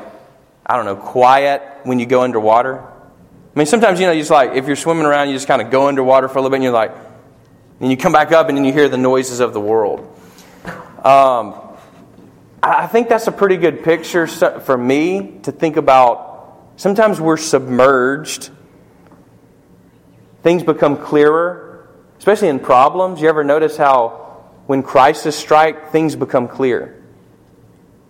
I 0.66 0.76
don't 0.76 0.86
know, 0.86 0.96
quiet 0.96 1.62
when 1.84 2.00
you 2.00 2.08
go 2.08 2.24
underwater? 2.24 2.80
I 2.80 2.90
mean, 3.54 3.68
sometimes, 3.68 4.00
you 4.00 4.08
know, 4.08 4.16
just 4.16 4.32
like, 4.32 4.54
if 4.54 4.66
you're 4.66 4.76
swimming 4.76 5.06
around, 5.06 5.28
you 5.28 5.36
just 5.36 5.48
kind 5.48 5.62
of 5.62 5.70
go 5.70 5.88
underwater 5.88 6.28
for 6.28 6.40
a 6.40 6.42
little 6.42 6.50
bit 6.50 6.56
and 6.56 6.64
you're 6.64 6.74
like, 6.74 6.92
and 7.80 7.92
you 7.92 7.98
come 7.98 8.14
back 8.14 8.32
up 8.32 8.50
and 8.50 8.58
then 8.58 8.66
you 8.66 8.74
hear 8.74 8.90
the 8.90 8.98
noises 8.98 9.40
of 9.40 9.54
the 9.54 9.62
world. 9.62 10.00
Um, 11.06 11.54
I 12.64 12.88
think 12.88 13.08
that's 13.08 13.28
a 13.28 13.32
pretty 13.32 13.58
good 13.58 13.84
picture 13.84 14.26
for 14.26 14.76
me 14.76 15.40
to 15.44 15.52
think 15.52 15.78
about. 15.78 16.72
Sometimes 16.78 17.22
we're 17.22 17.38
submerged, 17.38 18.50
things 20.42 20.64
become 20.64 20.98
clearer, 20.98 21.88
especially 22.18 22.48
in 22.48 22.58
problems. 22.60 23.22
You 23.22 23.30
ever 23.30 23.44
notice 23.44 23.78
how 23.78 24.27
when 24.68 24.84
crisis 24.84 25.36
strike, 25.36 25.92
things 25.92 26.16
become 26.16 26.48
clear? 26.48 27.02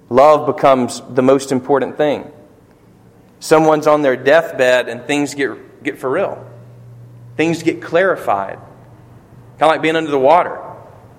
Love 0.10 0.46
becomes 0.46 1.02
the 1.10 1.22
most 1.22 1.52
important 1.52 1.98
thing. 1.98 2.32
Someone's 3.40 3.88
on 3.88 4.02
their 4.02 4.16
deathbed 4.16 4.90
and 4.90 5.06
things 5.06 5.36
get, 5.36 5.84
get 5.84 6.00
for 6.00 6.10
real. 6.10 6.46
Things 7.36 7.62
get 7.62 7.82
clarified. 7.82 8.58
Kind 8.58 9.62
of 9.62 9.68
like 9.68 9.82
being 9.82 9.96
under 9.96 10.10
the 10.10 10.20
water. 10.20 10.60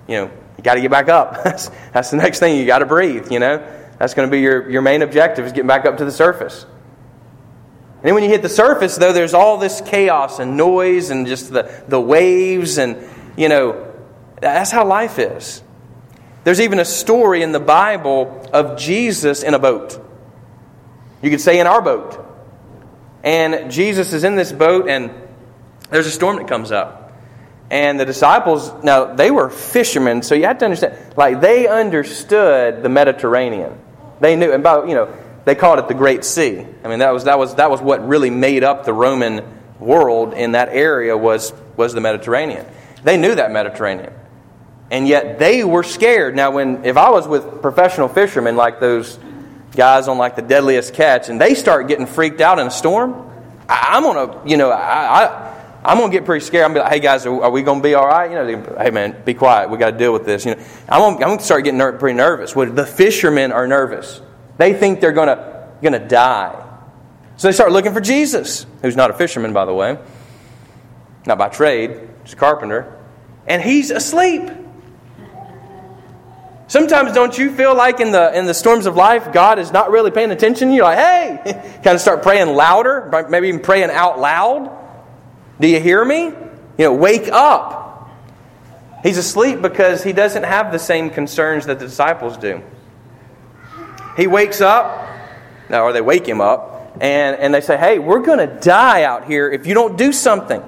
You 0.07 0.15
know, 0.15 0.31
you 0.57 0.63
got 0.63 0.75
to 0.75 0.81
get 0.81 0.91
back 0.91 1.07
up. 1.07 1.43
that's, 1.43 1.69
that's 1.93 2.11
the 2.11 2.17
next 2.17 2.39
thing. 2.39 2.57
You 2.57 2.65
got 2.65 2.79
to 2.79 2.85
breathe, 2.85 3.31
you 3.31 3.39
know. 3.39 3.57
That's 3.97 4.13
going 4.13 4.27
to 4.27 4.31
be 4.31 4.41
your, 4.41 4.69
your 4.69 4.81
main 4.81 5.01
objective 5.01 5.45
is 5.45 5.51
getting 5.51 5.67
back 5.67 5.85
up 5.85 5.97
to 5.97 6.05
the 6.05 6.11
surface. 6.11 6.63
And 6.63 8.03
then 8.03 8.13
when 8.13 8.23
you 8.23 8.29
hit 8.29 8.41
the 8.41 8.49
surface, 8.49 8.95
though, 8.95 9.13
there's 9.13 9.33
all 9.33 9.57
this 9.57 9.81
chaos 9.81 10.39
and 10.39 10.57
noise 10.57 11.09
and 11.09 11.27
just 11.27 11.51
the, 11.51 11.83
the 11.87 11.99
waves 11.99 12.77
and, 12.77 12.97
you 13.37 13.49
know, 13.49 13.88
that's 14.39 14.71
how 14.71 14.85
life 14.85 15.19
is. 15.19 15.61
There's 16.43 16.61
even 16.61 16.79
a 16.79 16.85
story 16.85 17.43
in 17.43 17.51
the 17.51 17.59
Bible 17.59 18.49
of 18.53 18.77
Jesus 18.77 19.43
in 19.43 19.53
a 19.53 19.59
boat. 19.59 19.99
You 21.21 21.29
could 21.29 21.41
say 21.41 21.59
in 21.59 21.67
our 21.67 21.81
boat. 21.81 22.25
And 23.23 23.71
Jesus 23.71 24.13
is 24.13 24.23
in 24.23 24.35
this 24.35 24.51
boat, 24.51 24.87
and 24.87 25.11
there's 25.89 26.07
a 26.07 26.11
storm 26.11 26.37
that 26.37 26.47
comes 26.47 26.71
up. 26.71 27.13
And 27.69 27.99
the 27.99 28.05
disciples, 28.05 28.71
now 28.83 29.13
they 29.13 29.29
were 29.29 29.49
fishermen, 29.49 30.23
so 30.23 30.33
you 30.33 30.45
have 30.45 30.57
to 30.59 30.65
understand, 30.65 30.97
like 31.17 31.41
they 31.41 31.67
understood 31.67 32.81
the 32.81 32.89
Mediterranean. 32.89 33.77
They 34.21 34.35
knew, 34.35 34.51
and 34.51 34.63
by, 34.63 34.85
you 34.85 34.95
know, 34.95 35.13
they 35.45 35.55
called 35.55 35.79
it 35.79 35.87
the 35.87 35.93
Great 35.93 36.23
Sea. 36.23 36.65
I 36.83 36.87
mean, 36.87 36.99
that 36.99 37.13
was, 37.13 37.25
that 37.25 37.37
was, 37.37 37.55
that 37.55 37.69
was 37.69 37.81
what 37.81 38.07
really 38.07 38.29
made 38.29 38.63
up 38.63 38.85
the 38.85 38.93
Roman 38.93 39.43
world 39.79 40.33
in 40.33 40.53
that 40.53 40.69
area 40.69 41.15
was, 41.15 41.53
was 41.77 41.93
the 41.93 42.01
Mediterranean. 42.01 42.65
They 43.03 43.17
knew 43.17 43.35
that 43.35 43.51
Mediterranean. 43.51 44.13
And 44.91 45.07
yet 45.07 45.39
they 45.39 45.63
were 45.63 45.83
scared. 45.83 46.35
Now, 46.35 46.51
when 46.51 46.85
if 46.85 46.97
I 46.97 47.09
was 47.09 47.27
with 47.27 47.61
professional 47.61 48.07
fishermen 48.07 48.55
like 48.55 48.79
those 48.79 49.19
guys 49.75 50.07
on 50.07 50.17
like 50.17 50.35
the 50.35 50.41
deadliest 50.41 50.93
catch, 50.93 51.29
and 51.29 51.39
they 51.39 51.53
start 51.53 51.87
getting 51.87 52.07
freaked 52.07 52.41
out 52.41 52.59
in 52.59 52.67
a 52.67 52.71
storm, 52.71 53.29
I, 53.67 53.97
am 53.97 54.03
gonna, 54.03 54.41
you 54.47 54.57
know, 54.57 54.71
I, 54.71 55.25
I 55.25 55.49
I'm 55.83 55.97
gonna 55.97 56.11
get 56.11 56.25
pretty 56.25 56.43
scared. 56.43 56.65
I'm 56.65 56.73
gonna 56.73 56.81
be 56.81 56.83
like, 56.83 56.93
"Hey 56.93 56.99
guys, 56.99 57.25
are, 57.25 57.43
are 57.43 57.51
we 57.51 57.61
gonna 57.61 57.81
be 57.81 57.93
all 57.93 58.05
right?" 58.07 58.29
You 58.29 58.35
know, 58.35 58.77
hey 58.77 58.89
man, 58.89 59.21
be 59.23 59.33
quiet. 59.33 59.69
We 59.69 59.77
got 59.77 59.91
to 59.91 59.97
deal 59.97 60.11
with 60.11 60.25
this. 60.25 60.45
You 60.45 60.55
know, 60.55 60.61
I'm 60.89 60.99
gonna, 60.99 61.15
I'm 61.15 61.29
gonna 61.31 61.41
start 61.41 61.63
getting 61.63 61.77
ner- 61.77 61.93
pretty 61.93 62.17
nervous. 62.17 62.55
Well, 62.55 62.69
the 62.69 62.85
fishermen 62.85 63.51
are 63.51 63.67
nervous. 63.67 64.21
They 64.57 64.73
think 64.73 64.99
they're 64.99 65.13
gonna 65.13 65.69
gonna 65.81 66.05
die, 66.05 66.65
so 67.37 67.47
they 67.47 67.53
start 67.53 67.71
looking 67.71 67.93
for 67.93 68.01
Jesus, 68.01 68.65
who's 68.81 68.97
not 68.97 69.09
a 69.09 69.13
fisherman, 69.13 69.53
by 69.53 69.63
the 69.63 69.73
way, 69.73 69.97
not 71.25 71.37
by 71.37 71.47
trade, 71.47 72.09
he's 72.23 72.33
a 72.33 72.35
carpenter, 72.35 72.97
and 73.47 73.61
he's 73.61 73.91
asleep. 73.91 74.49
Sometimes 76.69 77.13
don't 77.13 77.35
you 77.35 77.51
feel 77.51 77.75
like 77.75 77.99
in 77.99 78.11
the 78.11 78.31
in 78.37 78.45
the 78.45 78.53
storms 78.53 78.85
of 78.85 78.95
life, 78.95 79.33
God 79.33 79.57
is 79.57 79.71
not 79.71 79.89
really 79.89 80.11
paying 80.11 80.29
attention? 80.29 80.71
You're 80.71 80.83
like, 80.83 80.99
hey, 80.99 81.79
kind 81.83 81.95
of 81.95 81.99
start 81.99 82.21
praying 82.21 82.55
louder, 82.55 83.27
maybe 83.27 83.47
even 83.47 83.59
praying 83.59 83.89
out 83.89 84.19
loud. 84.19 84.69
Do 85.59 85.67
you 85.67 85.79
hear 85.79 86.05
me? 86.05 86.25
You 86.25 86.35
know, 86.77 86.93
wake 86.93 87.27
up. 87.27 88.11
He's 89.01 89.17
asleep 89.17 89.63
because 89.63 90.03
he 90.03 90.13
doesn't 90.13 90.43
have 90.43 90.71
the 90.71 90.77
same 90.77 91.09
concerns 91.09 91.65
that 91.65 91.79
the 91.79 91.87
disciples 91.87 92.37
do. 92.37 92.61
He 94.15 94.27
wakes 94.27 94.61
up, 94.61 95.09
now 95.69 95.85
or 95.85 95.91
they 95.91 96.01
wake 96.01 96.27
him 96.27 96.39
up, 96.39 96.95
and, 97.01 97.35
and 97.37 97.51
they 97.51 97.61
say, 97.61 97.77
Hey, 97.77 97.97
we're 97.97 98.19
going 98.19 98.47
to 98.47 98.59
die 98.59 99.03
out 99.03 99.25
here 99.25 99.49
if 99.49 99.65
you 99.65 99.73
don't 99.73 99.97
do 99.97 100.13
something. 100.13 100.61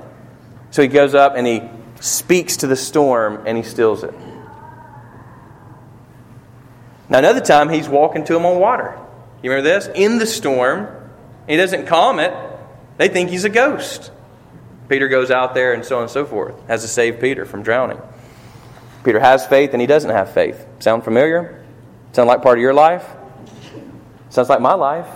So 0.72 0.82
he 0.82 0.88
goes 0.88 1.14
up 1.14 1.36
and 1.36 1.46
he 1.46 1.62
speaks 2.00 2.58
to 2.58 2.68
the 2.68 2.76
storm 2.76 3.44
and 3.46 3.56
he 3.56 3.64
stills 3.64 4.04
it. 4.04 4.16
Now, 7.12 7.18
another 7.18 7.42
time, 7.42 7.68
he's 7.68 7.90
walking 7.90 8.24
to 8.24 8.34
them 8.34 8.46
on 8.46 8.58
water. 8.58 8.98
You 9.44 9.52
remember 9.52 9.70
this? 9.70 9.90
In 9.94 10.18
the 10.18 10.26
storm. 10.26 10.88
He 11.46 11.58
doesn't 11.58 11.88
calm 11.88 12.20
it. 12.20 12.34
They 12.98 13.10
think 13.10 13.30
he's 13.30 13.44
a 13.44 13.50
ghost. 13.50 14.12
Peter 14.88 15.10
goes 15.10 15.30
out 15.30 15.54
there 15.54 15.74
and 15.74 15.84
so 15.84 15.98
on 15.98 16.04
and 16.04 16.12
so 16.12 16.26
forth, 16.26 16.56
has 16.68 16.84
to 16.84 16.88
save 16.88 17.20
Peter 17.20 17.44
from 17.46 17.64
drowning. 17.64 18.00
Peter 19.04 19.20
has 19.20 19.46
faith 19.46 19.72
and 19.74 19.82
he 19.82 19.88
doesn't 19.88 20.12
have 20.12 20.34
faith. 20.34 20.66
Sound 20.80 21.04
familiar? 21.04 21.62
Sound 22.14 22.30
like 22.30 22.42
part 22.42 22.58
of 22.58 22.62
your 22.62 22.74
life? 22.74 23.06
Sounds 24.30 24.48
like 24.48 24.62
my 24.62 24.76
life. 24.76 25.08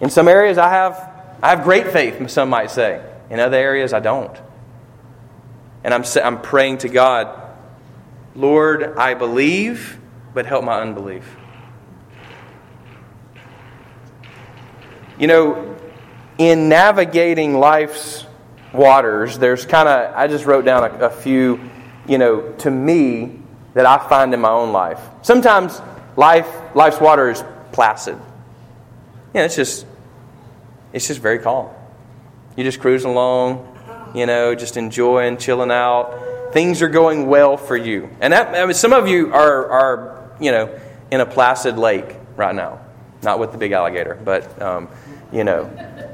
In 0.00 0.08
some 0.08 0.26
areas, 0.26 0.56
I 0.56 0.70
have, 0.70 0.94
I 1.42 1.50
have 1.50 1.64
great 1.64 1.88
faith, 1.88 2.30
some 2.30 2.48
might 2.48 2.70
say. 2.70 3.04
In 3.28 3.40
other 3.40 3.58
areas, 3.58 3.92
I 3.92 4.00
don't. 4.00 4.34
And 5.84 5.92
I'm, 5.92 6.04
I'm 6.24 6.40
praying 6.40 6.78
to 6.78 6.88
God, 6.88 7.42
Lord, 8.34 8.96
I 8.96 9.12
believe 9.12 10.00
but 10.36 10.44
help 10.44 10.62
my 10.62 10.82
unbelief. 10.82 11.24
You 15.18 15.28
know, 15.28 15.76
in 16.36 16.68
navigating 16.68 17.54
life's 17.54 18.26
waters, 18.74 19.38
there's 19.38 19.64
kind 19.64 19.88
of, 19.88 20.14
I 20.14 20.26
just 20.26 20.44
wrote 20.44 20.66
down 20.66 20.84
a, 20.84 21.06
a, 21.06 21.08
few, 21.08 21.58
you 22.06 22.18
know, 22.18 22.52
to 22.58 22.70
me 22.70 23.40
that 23.72 23.86
I 23.86 23.96
find 24.10 24.34
in 24.34 24.40
my 24.42 24.50
own 24.50 24.72
life. 24.72 25.00
Sometimes 25.22 25.80
life, 26.16 26.46
life's 26.74 27.00
water 27.00 27.30
is 27.30 27.42
placid. 27.72 28.18
Yeah, 29.32 29.44
it's 29.44 29.56
just, 29.56 29.86
it's 30.92 31.08
just 31.08 31.20
very 31.20 31.38
calm. 31.38 31.70
You're 32.58 32.64
just 32.64 32.80
cruising 32.80 33.10
along, 33.10 34.12
you 34.14 34.26
know, 34.26 34.54
just 34.54 34.76
enjoying, 34.76 35.38
chilling 35.38 35.70
out. 35.70 36.52
Things 36.52 36.82
are 36.82 36.90
going 36.90 37.26
well 37.26 37.56
for 37.56 37.74
you. 37.76 38.10
And 38.20 38.34
that, 38.34 38.54
I 38.54 38.66
mean, 38.66 38.74
some 38.74 38.92
of 38.92 39.08
you 39.08 39.32
are, 39.32 39.70
are 39.70 40.25
you 40.40 40.50
know, 40.50 40.78
in 41.10 41.20
a 41.20 41.26
placid 41.26 41.78
lake 41.78 42.16
right 42.36 42.54
now. 42.54 42.80
Not 43.22 43.38
with 43.38 43.52
the 43.52 43.58
big 43.58 43.72
alligator, 43.72 44.14
but, 44.14 44.60
um, 44.60 44.88
you 45.32 45.44
know. 45.44 45.62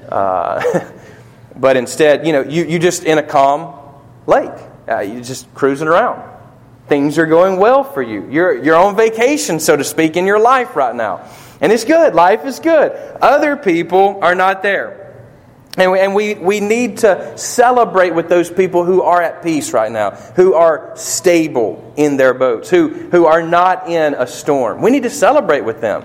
Uh, 0.08 0.90
but 1.56 1.76
instead, 1.76 2.26
you 2.26 2.32
know, 2.32 2.42
you, 2.42 2.64
you 2.64 2.78
just 2.78 3.04
in 3.04 3.18
a 3.18 3.22
calm 3.22 3.78
lake. 4.26 4.50
Uh, 4.88 5.00
you're 5.00 5.22
just 5.22 5.52
cruising 5.54 5.88
around. 5.88 6.30
Things 6.88 7.18
are 7.18 7.26
going 7.26 7.58
well 7.58 7.84
for 7.84 8.02
you. 8.02 8.28
You're, 8.30 8.62
you're 8.62 8.76
on 8.76 8.96
vacation, 8.96 9.60
so 9.60 9.76
to 9.76 9.84
speak, 9.84 10.16
in 10.16 10.26
your 10.26 10.40
life 10.40 10.74
right 10.76 10.94
now. 10.94 11.28
And 11.60 11.72
it's 11.72 11.84
good. 11.84 12.14
Life 12.14 12.44
is 12.44 12.58
good. 12.58 12.92
Other 13.20 13.56
people 13.56 14.18
are 14.22 14.34
not 14.34 14.62
there. 14.62 15.01
And 15.78 15.90
we, 15.90 16.00
and 16.00 16.14
we, 16.14 16.34
we 16.34 16.60
need 16.60 16.98
to 16.98 17.36
celebrate 17.38 18.14
with 18.14 18.28
those 18.28 18.50
people 18.50 18.84
who 18.84 19.00
are 19.02 19.22
at 19.22 19.42
peace 19.42 19.72
right 19.72 19.90
now, 19.90 20.10
who 20.10 20.52
are 20.52 20.92
stable 20.96 21.94
in 21.96 22.18
their 22.18 22.34
boats, 22.34 22.68
who, 22.68 22.88
who 22.88 23.24
are 23.24 23.42
not 23.42 23.88
in 23.88 24.12
a 24.14 24.26
storm. 24.26 24.82
We 24.82 24.90
need 24.90 25.04
to 25.04 25.10
celebrate 25.10 25.62
with 25.62 25.80
them. 25.80 26.04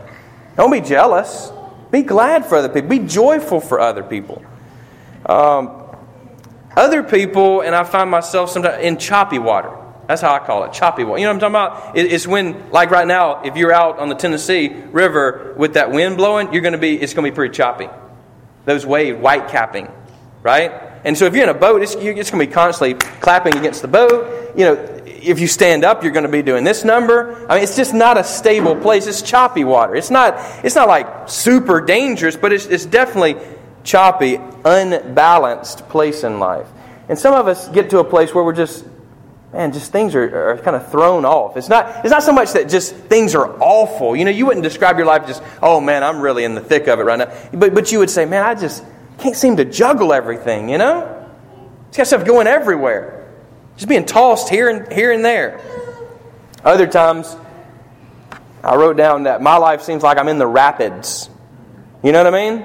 Don't 0.56 0.72
be 0.72 0.80
jealous. 0.80 1.52
Be 1.92 2.02
glad 2.02 2.46
for 2.46 2.58
other 2.58 2.70
people. 2.70 2.90
Be 2.90 3.00
joyful 3.00 3.60
for 3.60 3.82
other 3.82 4.04
people. 4.04 4.42
Um, 5.26 5.84
other 6.78 7.04
people, 7.04 7.60
and 7.60 7.76
I 7.76 7.84
find 7.84 8.10
myself 8.10 8.52
sometimes 8.52 8.82
in 8.82 8.98
choppy 8.98 9.40
water. 9.40 9.76
That's 10.08 10.22
how 10.22 10.34
I 10.34 10.40
call 10.40 10.64
it, 10.64 10.72
choppy 10.72 11.04
water. 11.04 11.20
You 11.20 11.26
know 11.26 11.34
what 11.34 11.44
I'm 11.44 11.52
talking 11.52 11.90
about? 11.90 11.98
It's 11.98 12.26
when, 12.26 12.72
like 12.72 12.90
right 12.90 13.08
now, 13.08 13.42
if 13.42 13.58
you're 13.58 13.74
out 13.74 14.00
on 14.00 14.08
the 14.08 14.16
Tennessee 14.16 14.70
River 14.70 15.56
with 15.58 15.74
that 15.74 15.92
wind 15.92 16.16
blowing, 16.16 16.54
you're 16.54 16.62
going 16.62 16.72
to 16.72 16.78
be, 16.78 16.96
it's 16.96 17.14
going 17.14 17.26
to 17.26 17.32
be 17.32 17.36
pretty 17.36 17.54
choppy 17.54 17.90
those 18.68 18.86
waves 18.86 19.18
white 19.18 19.48
capping, 19.48 19.88
right? 20.44 20.72
And 21.06 21.18
so 21.18 21.26
if 21.26 21.34
you're 21.34 21.44
in 21.44 21.50
a 21.50 21.54
boat, 21.54 21.82
it's, 21.82 21.96
it's 21.96 22.30
going 22.30 22.44
to 22.44 22.48
be 22.48 22.54
constantly 22.54 22.96
clapping 23.22 23.56
against 23.58 23.82
the 23.82 23.88
boat. 23.88 24.56
You 24.58 24.66
know, 24.66 24.74
if 25.06 25.40
you 25.40 25.48
stand 25.48 25.86
up, 25.86 26.04
you're 26.04 26.12
going 26.12 26.26
to 26.26 26.32
be 26.32 26.42
doing 26.42 26.66
this 26.66 26.84
number. 26.84 27.48
I 27.50 27.56
mean, 27.56 27.64
it's 27.64 27.78
just 27.78 27.94
not 27.94 28.18
a 28.18 28.26
stable 28.26 28.76
place. 28.76 29.08
It's 29.08 29.22
choppy 29.22 29.64
water. 29.64 29.96
It's 29.96 30.12
not, 30.12 30.36
it's 30.66 30.76
not 30.76 30.90
like 30.90 31.30
super 31.30 31.80
dangerous, 31.80 32.36
but 32.36 32.52
it's, 32.52 32.66
it's 32.66 32.86
definitely 32.86 33.38
choppy, 33.86 34.38
unbalanced 34.66 35.88
place 35.88 36.26
in 36.26 36.40
life. 36.40 36.68
And 37.08 37.18
some 37.18 37.34
of 37.34 37.48
us 37.48 37.70
get 37.70 37.90
to 37.92 38.00
a 38.00 38.04
place 38.04 38.36
where 38.36 38.44
we're 38.44 38.52
just 38.52 38.84
man, 39.58 39.74
just 39.74 39.92
things 39.92 40.14
are, 40.14 40.52
are 40.52 40.58
kind 40.60 40.76
of 40.76 40.92
thrown 40.92 41.26
off. 41.26 41.58
It's 41.58 41.68
not, 41.68 42.06
it's 42.06 42.12
not 42.12 42.22
so 42.22 42.32
much 42.32 42.54
that 42.54 42.70
just 42.70 42.94
things 42.94 43.34
are 43.34 43.60
awful. 43.60 44.16
You 44.16 44.24
know, 44.24 44.32
you 44.32 44.46
wouldn't 44.46 44.64
describe 44.64 44.98
your 44.98 45.08
life 45.08 45.26
just, 45.26 45.42
oh 45.64 45.82
man, 45.82 46.04
I'm 46.04 46.22
really 46.22 46.44
in 46.44 46.54
the 46.54 46.62
thick 46.62 46.88
of 46.88 47.00
it 47.00 47.04
right 47.04 47.18
now. 47.18 47.34
But, 47.52 47.74
but 47.74 47.92
you 47.92 47.98
would 47.98 48.12
say, 48.12 48.26
man, 48.26 48.46
I 48.46 48.54
just 48.54 48.86
can't 49.18 49.36
seem 49.36 49.58
to 49.58 49.66
juggle 49.66 50.14
everything, 50.14 50.70
you 50.70 50.78
know? 50.78 51.28
It's 51.88 51.98
got 51.98 52.06
stuff 52.06 52.24
going 52.24 52.46
everywhere. 52.46 53.28
Just 53.78 53.90
being 53.90 54.06
tossed 54.06 54.48
here 54.48 54.70
and 54.70 54.94
here 54.94 55.12
and 55.12 55.26
there. 55.26 55.60
Other 56.64 56.86
times, 56.86 57.36
I 58.64 58.76
wrote 58.76 58.96
down 58.96 59.24
that 59.24 59.42
my 59.42 59.58
life 59.58 59.82
seems 59.82 60.04
like 60.04 60.20
I'm 60.20 60.28
in 60.28 60.38
the 60.38 60.48
rapids. 60.48 61.32
You 62.04 62.12
know 62.12 62.24
what 62.24 62.32
I 62.32 62.50
mean? 62.52 62.62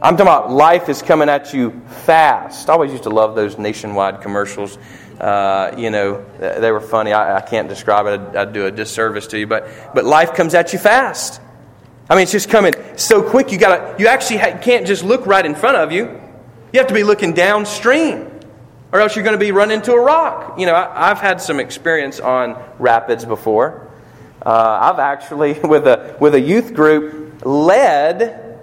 I'm 0.00 0.16
talking 0.16 0.22
about 0.22 0.50
life 0.50 0.88
is 0.88 1.02
coming 1.02 1.28
at 1.28 1.52
you 1.52 1.82
fast. 2.04 2.70
I 2.70 2.72
always 2.72 2.90
used 2.90 3.04
to 3.04 3.10
love 3.10 3.34
those 3.34 3.58
nationwide 3.58 4.22
commercials 4.22 4.78
uh, 5.20 5.74
you 5.76 5.90
know, 5.90 6.24
they 6.38 6.72
were 6.72 6.80
funny. 6.80 7.12
I, 7.12 7.36
I 7.36 7.40
can't 7.40 7.68
describe 7.68 8.06
it. 8.06 8.20
I'd, 8.20 8.36
I'd, 8.36 8.52
do 8.52 8.66
a 8.66 8.70
disservice 8.70 9.26
to 9.28 9.38
you. 9.38 9.46
But, 9.46 9.68
but 9.94 10.04
life 10.04 10.34
comes 10.34 10.54
at 10.54 10.72
you 10.72 10.78
fast. 10.78 11.40
I 12.10 12.14
mean, 12.14 12.24
it's 12.24 12.32
just 12.32 12.50
coming 12.50 12.74
so 12.96 13.22
quick. 13.22 13.52
You 13.52 13.58
got 13.58 14.00
You 14.00 14.08
actually 14.08 14.38
ha- 14.38 14.58
can't 14.60 14.86
just 14.86 15.04
look 15.04 15.26
right 15.26 15.44
in 15.44 15.54
front 15.54 15.76
of 15.76 15.92
you. 15.92 16.20
You 16.72 16.78
have 16.78 16.88
to 16.88 16.94
be 16.94 17.04
looking 17.04 17.34
downstream, 17.34 18.30
or 18.92 19.00
else 19.00 19.14
you're 19.14 19.24
going 19.24 19.38
to 19.38 19.44
be 19.44 19.52
running 19.52 19.76
into 19.76 19.92
a 19.92 20.00
rock. 20.00 20.58
You 20.58 20.66
know, 20.66 20.74
I, 20.74 21.08
have 21.08 21.18
had 21.20 21.40
some 21.40 21.60
experience 21.60 22.18
on 22.18 22.60
rapids 22.78 23.24
before. 23.24 23.88
Uh, 24.44 24.92
I've 24.92 24.98
actually, 24.98 25.58
with 25.64 25.86
a 25.86 26.16
with 26.18 26.34
a 26.34 26.40
youth 26.40 26.74
group, 26.74 27.44
led, 27.44 28.58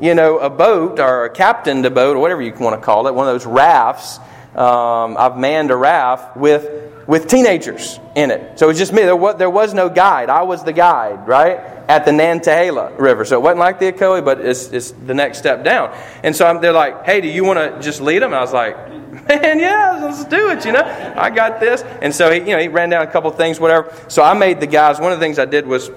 you 0.00 0.14
know, 0.14 0.38
a 0.38 0.50
boat 0.50 1.00
or 1.00 1.24
a 1.24 1.30
captained 1.30 1.86
a 1.86 1.90
boat 1.90 2.16
or 2.16 2.20
whatever 2.20 2.42
you 2.42 2.52
want 2.54 2.78
to 2.78 2.84
call 2.84 3.06
it, 3.06 3.14
one 3.14 3.26
of 3.26 3.32
those 3.32 3.46
rafts 3.46 4.18
um, 4.54 5.16
I've 5.18 5.36
manned 5.36 5.70
a 5.70 5.76
raft 5.76 6.36
with 6.36 6.90
with 7.06 7.28
teenagers 7.28 7.98
in 8.14 8.30
it. 8.30 8.58
So 8.58 8.66
it 8.66 8.68
was 8.68 8.78
just 8.78 8.92
me. 8.92 9.02
There 9.02 9.16
was, 9.16 9.36
there 9.36 9.50
was 9.50 9.74
no 9.74 9.88
guide. 9.88 10.30
I 10.30 10.42
was 10.42 10.62
the 10.62 10.72
guide, 10.72 11.26
right? 11.26 11.56
At 11.88 12.04
the 12.04 12.12
Nantahala 12.12 12.96
River. 12.98 13.24
So 13.24 13.36
it 13.36 13.42
wasn't 13.42 13.58
like 13.58 13.80
the 13.80 13.92
Ocoee, 13.92 14.24
but 14.24 14.40
it's, 14.40 14.68
it's 14.68 14.92
the 14.92 15.12
next 15.12 15.38
step 15.38 15.64
down. 15.64 15.92
And 16.22 16.34
so 16.34 16.46
I'm, 16.46 16.60
they're 16.60 16.72
like, 16.72 17.04
hey, 17.04 17.20
do 17.20 17.28
you 17.28 17.44
want 17.44 17.58
to 17.58 17.82
just 17.82 18.00
lead 18.00 18.22
them? 18.22 18.28
And 18.28 18.36
I 18.36 18.40
was 18.40 18.52
like, 18.52 18.76
Man, 19.12 19.28
yeah, 19.60 19.98
let's 20.02 20.24
do 20.24 20.50
it, 20.50 20.64
you 20.64 20.72
know. 20.72 21.14
I 21.16 21.28
got 21.28 21.60
this. 21.60 21.82
And 21.82 22.14
so 22.14 22.30
he, 22.30 22.38
you 22.40 22.46
know, 22.46 22.58
he 22.58 22.68
ran 22.68 22.88
down 22.88 23.02
a 23.02 23.10
couple 23.10 23.30
things, 23.30 23.60
whatever. 23.60 23.94
So 24.08 24.22
I 24.22 24.32
made 24.32 24.58
the 24.58 24.66
guys, 24.66 24.98
one 24.98 25.12
of 25.12 25.20
the 25.20 25.24
things 25.24 25.38
I 25.38 25.44
did 25.44 25.66
was 25.66 25.90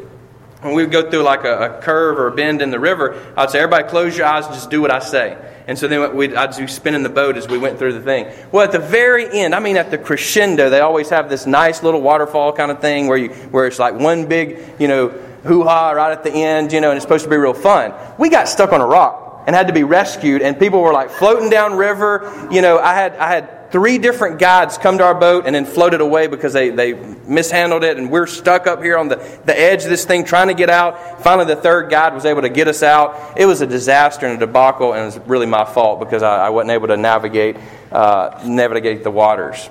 when 0.65 0.73
we 0.73 0.83
would 0.83 0.91
go 0.91 1.09
through 1.09 1.21
like 1.21 1.43
a, 1.43 1.77
a 1.77 1.81
curve 1.81 2.17
or 2.17 2.27
a 2.27 2.31
bend 2.31 2.61
in 2.61 2.71
the 2.71 2.79
river, 2.79 3.21
I'd 3.37 3.51
say, 3.51 3.59
everybody 3.59 3.87
close 3.87 4.17
your 4.17 4.25
eyes 4.25 4.45
and 4.45 4.53
just 4.55 4.71
do 4.71 4.81
what 4.81 4.91
I 4.91 4.99
say. 4.99 5.37
And 5.67 5.77
so 5.77 5.87
then 5.87 6.15
we'd, 6.15 6.33
I'd 6.33 6.57
be 6.57 6.67
spinning 6.67 7.03
the 7.03 7.09
boat 7.09 7.37
as 7.37 7.47
we 7.47 7.57
went 7.57 7.79
through 7.79 7.93
the 7.93 8.01
thing. 8.01 8.31
Well, 8.51 8.63
at 8.63 8.71
the 8.71 8.79
very 8.79 9.31
end, 9.31 9.55
I 9.55 9.59
mean, 9.59 9.77
at 9.77 9.91
the 9.91 9.97
crescendo, 9.97 10.69
they 10.69 10.79
always 10.79 11.09
have 11.09 11.29
this 11.29 11.45
nice 11.45 11.83
little 11.83 12.01
waterfall 12.01 12.53
kind 12.53 12.71
of 12.71 12.81
thing 12.81 13.07
where, 13.07 13.17
you, 13.17 13.29
where 13.29 13.67
it's 13.67 13.79
like 13.79 13.95
one 13.95 14.27
big, 14.27 14.59
you 14.79 14.87
know, 14.87 15.09
hoo 15.43 15.63
ha 15.63 15.91
right 15.91 16.11
at 16.11 16.23
the 16.23 16.31
end, 16.31 16.73
you 16.73 16.81
know, 16.81 16.89
and 16.89 16.97
it's 16.97 17.03
supposed 17.03 17.23
to 17.23 17.29
be 17.29 17.37
real 17.37 17.53
fun. 17.53 17.93
We 18.17 18.29
got 18.29 18.47
stuck 18.47 18.73
on 18.73 18.81
a 18.81 18.85
rock 18.85 19.43
and 19.45 19.55
had 19.55 19.67
to 19.67 19.73
be 19.73 19.83
rescued, 19.83 20.41
and 20.41 20.57
people 20.57 20.81
were 20.81 20.93
like 20.93 21.11
floating 21.11 21.51
down 21.51 21.75
river. 21.75 22.47
You 22.51 22.61
know, 22.61 22.79
I 22.79 22.95
had, 22.95 23.15
I 23.17 23.29
had 23.29 23.54
three 23.71 23.97
different 23.97 24.39
guides 24.39 24.77
come 24.77 24.97
to 24.97 25.03
our 25.03 25.15
boat 25.15 25.45
and 25.45 25.55
then 25.55 25.65
floated 25.65 26.01
away 26.01 26.27
because 26.27 26.53
they, 26.53 26.69
they 26.69 26.93
mishandled 26.93 27.83
it, 27.83 27.97
and 27.97 28.11
we're 28.11 28.27
stuck 28.27 28.67
up 28.67 28.81
here 28.81 28.97
on 28.97 29.07
the, 29.07 29.15
the 29.45 29.59
edge 29.59 29.83
of 29.83 29.89
this 29.89 30.05
thing 30.05 30.25
trying 30.25 30.47
to 30.47 30.53
get 30.53 30.69
out. 30.69 31.21
Finally, 31.23 31.53
the 31.53 31.61
third 31.61 31.89
guide 31.89 32.13
was 32.13 32.25
able 32.25 32.41
to 32.41 32.49
get 32.49 32.67
us 32.67 32.83
out. 32.83 33.37
It 33.37 33.45
was 33.45 33.61
a 33.61 33.67
disaster 33.67 34.25
and 34.25 34.41
a 34.41 34.45
debacle, 34.45 34.93
and 34.93 35.01
it 35.01 35.05
was 35.05 35.27
really 35.27 35.45
my 35.45 35.65
fault 35.65 35.99
because 35.99 36.23
I, 36.23 36.47
I 36.47 36.49
wasn't 36.49 36.71
able 36.71 36.87
to 36.87 36.97
navigate, 36.97 37.57
uh, 37.91 38.41
navigate 38.45 39.03
the 39.03 39.11
waters. 39.11 39.69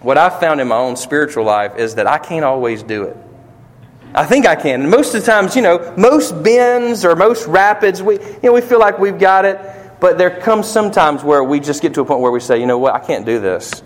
What 0.00 0.18
I've 0.18 0.38
found 0.38 0.60
in 0.60 0.68
my 0.68 0.76
own 0.76 0.96
spiritual 0.96 1.44
life 1.44 1.76
is 1.76 1.96
that 1.96 2.06
I 2.06 2.18
can't 2.18 2.44
always 2.44 2.82
do 2.82 3.04
it. 3.04 3.16
I 4.14 4.24
think 4.24 4.46
I 4.46 4.56
can. 4.56 4.82
And 4.82 4.90
most 4.90 5.14
of 5.14 5.20
the 5.20 5.30
times, 5.30 5.56
you 5.56 5.62
know, 5.62 5.94
most 5.98 6.42
bends 6.42 7.04
or 7.04 7.14
most 7.16 7.46
rapids, 7.46 8.02
we, 8.02 8.14
you 8.14 8.38
know, 8.44 8.52
we 8.52 8.62
feel 8.62 8.78
like 8.78 8.98
we've 8.98 9.18
got 9.18 9.44
it. 9.44 9.58
But 9.98 10.18
there 10.18 10.40
comes 10.40 10.68
sometimes 10.68 11.24
where 11.24 11.42
we 11.42 11.60
just 11.60 11.80
get 11.82 11.94
to 11.94 12.02
a 12.02 12.04
point 12.04 12.20
where 12.20 12.32
we 12.32 12.40
say, 12.40 12.60
you 12.60 12.66
know 12.66 12.78
what, 12.78 12.94
I 12.94 12.98
can't 12.98 13.24
do 13.24 13.40
this. 13.40 13.82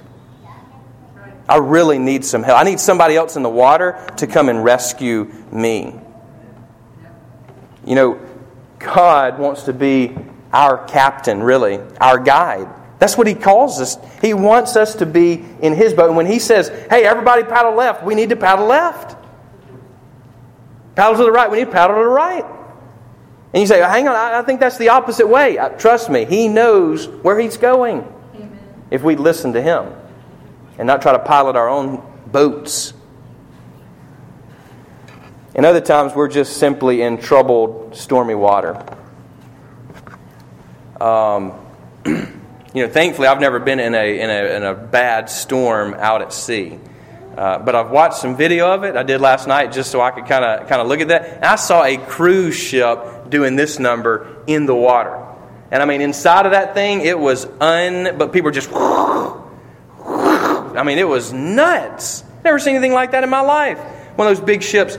I 1.48 1.56
really 1.56 1.98
need 1.98 2.24
some 2.24 2.42
help. 2.42 2.60
I 2.60 2.62
need 2.62 2.78
somebody 2.78 3.16
else 3.16 3.36
in 3.36 3.42
the 3.42 3.48
water 3.48 4.00
to 4.18 4.26
come 4.26 4.48
and 4.48 4.62
rescue 4.62 5.32
me. 5.50 5.98
You 7.84 7.94
know, 7.94 8.20
God 8.78 9.38
wants 9.38 9.64
to 9.64 9.72
be 9.72 10.16
our 10.52 10.84
captain, 10.86 11.42
really, 11.42 11.80
our 12.00 12.18
guide. 12.18 12.68
That's 12.98 13.16
what 13.16 13.26
He 13.26 13.34
calls 13.34 13.80
us. 13.80 13.96
He 14.20 14.34
wants 14.34 14.76
us 14.76 14.96
to 14.96 15.06
be 15.06 15.44
in 15.60 15.74
His 15.74 15.94
boat. 15.94 16.08
And 16.08 16.16
when 16.16 16.26
He 16.26 16.38
says, 16.38 16.68
hey, 16.90 17.04
everybody 17.04 17.42
paddle 17.42 17.74
left, 17.74 18.04
we 18.04 18.14
need 18.14 18.30
to 18.30 18.36
paddle 18.36 18.66
left. 18.66 19.16
Paddle 20.94 21.16
to 21.16 21.24
the 21.24 21.32
right, 21.32 21.50
we 21.50 21.58
need 21.58 21.66
to 21.66 21.70
paddle 21.70 21.96
to 21.96 22.02
the 22.02 22.08
right. 22.08 22.44
And 23.52 23.60
you 23.60 23.66
say, 23.66 23.80
hang 23.80 24.06
on, 24.06 24.14
I 24.14 24.42
think 24.42 24.60
that's 24.60 24.78
the 24.78 24.90
opposite 24.90 25.26
way. 25.26 25.58
Uh, 25.58 25.70
trust 25.70 26.08
me, 26.08 26.24
He 26.24 26.46
knows 26.46 27.08
where 27.08 27.38
He's 27.38 27.56
going 27.56 28.06
Amen. 28.34 28.58
if 28.90 29.02
we 29.02 29.16
listen 29.16 29.54
to 29.54 29.62
Him 29.62 29.92
and 30.78 30.86
not 30.86 31.02
try 31.02 31.12
to 31.12 31.18
pilot 31.18 31.56
our 31.56 31.68
own 31.68 32.02
boats. 32.26 32.92
And 35.54 35.66
other 35.66 35.80
times 35.80 36.14
we're 36.14 36.28
just 36.28 36.58
simply 36.58 37.02
in 37.02 37.18
troubled, 37.18 37.96
stormy 37.96 38.36
water. 38.36 38.82
Um, 41.00 41.54
you 42.06 42.32
know, 42.74 42.88
thankfully, 42.88 43.26
I've 43.26 43.40
never 43.40 43.58
been 43.58 43.80
in 43.80 43.94
a, 43.94 44.20
in 44.20 44.30
a, 44.30 44.56
in 44.56 44.62
a 44.62 44.74
bad 44.74 45.28
storm 45.28 45.94
out 45.94 46.22
at 46.22 46.32
sea. 46.32 46.78
Uh, 47.40 47.58
but 47.58 47.74
I've 47.74 47.90
watched 47.90 48.18
some 48.18 48.36
video 48.36 48.70
of 48.70 48.84
it. 48.84 48.96
I 48.96 49.02
did 49.02 49.22
last 49.22 49.48
night 49.48 49.72
just 49.72 49.90
so 49.90 50.02
I 50.02 50.10
could 50.10 50.26
kind 50.26 50.44
of 50.44 50.68
kind 50.68 50.82
of 50.82 50.88
look 50.88 51.00
at 51.00 51.08
that. 51.08 51.36
And 51.36 51.46
I 51.46 51.56
saw 51.56 51.82
a 51.82 51.96
cruise 51.96 52.54
ship 52.54 53.30
doing 53.30 53.56
this 53.56 53.78
number 53.78 54.44
in 54.46 54.66
the 54.66 54.74
water. 54.74 55.26
And 55.70 55.82
I 55.82 55.86
mean, 55.86 56.02
inside 56.02 56.44
of 56.44 56.52
that 56.52 56.74
thing, 56.74 57.00
it 57.00 57.18
was 57.18 57.46
un. 57.58 58.18
But 58.18 58.34
people 58.34 58.48
were 58.48 58.50
just. 58.50 58.68
I 58.70 60.82
mean, 60.84 60.98
it 60.98 61.08
was 61.08 61.32
nuts. 61.32 62.24
Never 62.44 62.58
seen 62.58 62.76
anything 62.76 62.92
like 62.92 63.12
that 63.12 63.24
in 63.24 63.30
my 63.30 63.40
life. 63.40 63.78
One 64.16 64.28
of 64.28 64.36
those 64.36 64.44
big 64.44 64.62
ships. 64.62 64.98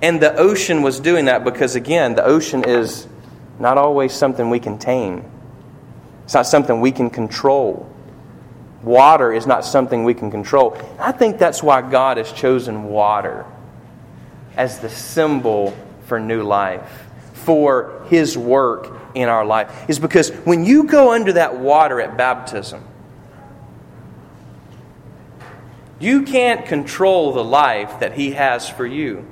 And 0.00 0.22
the 0.22 0.32
ocean 0.36 0.82
was 0.82 1.00
doing 1.00 1.24
that 1.24 1.42
because, 1.42 1.74
again, 1.74 2.14
the 2.14 2.24
ocean 2.24 2.62
is 2.62 3.08
not 3.58 3.78
always 3.78 4.12
something 4.12 4.48
we 4.48 4.60
can 4.60 4.78
tame, 4.78 5.28
it's 6.22 6.34
not 6.34 6.46
something 6.46 6.80
we 6.80 6.92
can 6.92 7.10
control. 7.10 7.89
Water 8.82 9.32
is 9.32 9.46
not 9.46 9.64
something 9.64 10.04
we 10.04 10.14
can 10.14 10.30
control. 10.30 10.76
I 10.98 11.12
think 11.12 11.38
that's 11.38 11.62
why 11.62 11.82
God 11.82 12.16
has 12.16 12.32
chosen 12.32 12.84
water 12.84 13.44
as 14.56 14.78
the 14.78 14.88
symbol 14.88 15.76
for 16.06 16.18
new 16.18 16.42
life, 16.42 17.06
for 17.34 18.02
His 18.08 18.38
work 18.38 18.96
in 19.14 19.28
our 19.28 19.44
life. 19.44 19.88
Is 19.88 19.98
because 19.98 20.30
when 20.30 20.64
you 20.64 20.84
go 20.84 21.12
under 21.12 21.34
that 21.34 21.58
water 21.58 22.00
at 22.00 22.16
baptism, 22.16 22.82
you 25.98 26.22
can't 26.22 26.64
control 26.64 27.32
the 27.34 27.44
life 27.44 28.00
that 28.00 28.14
He 28.14 28.32
has 28.32 28.68
for 28.68 28.86
you. 28.86 29.26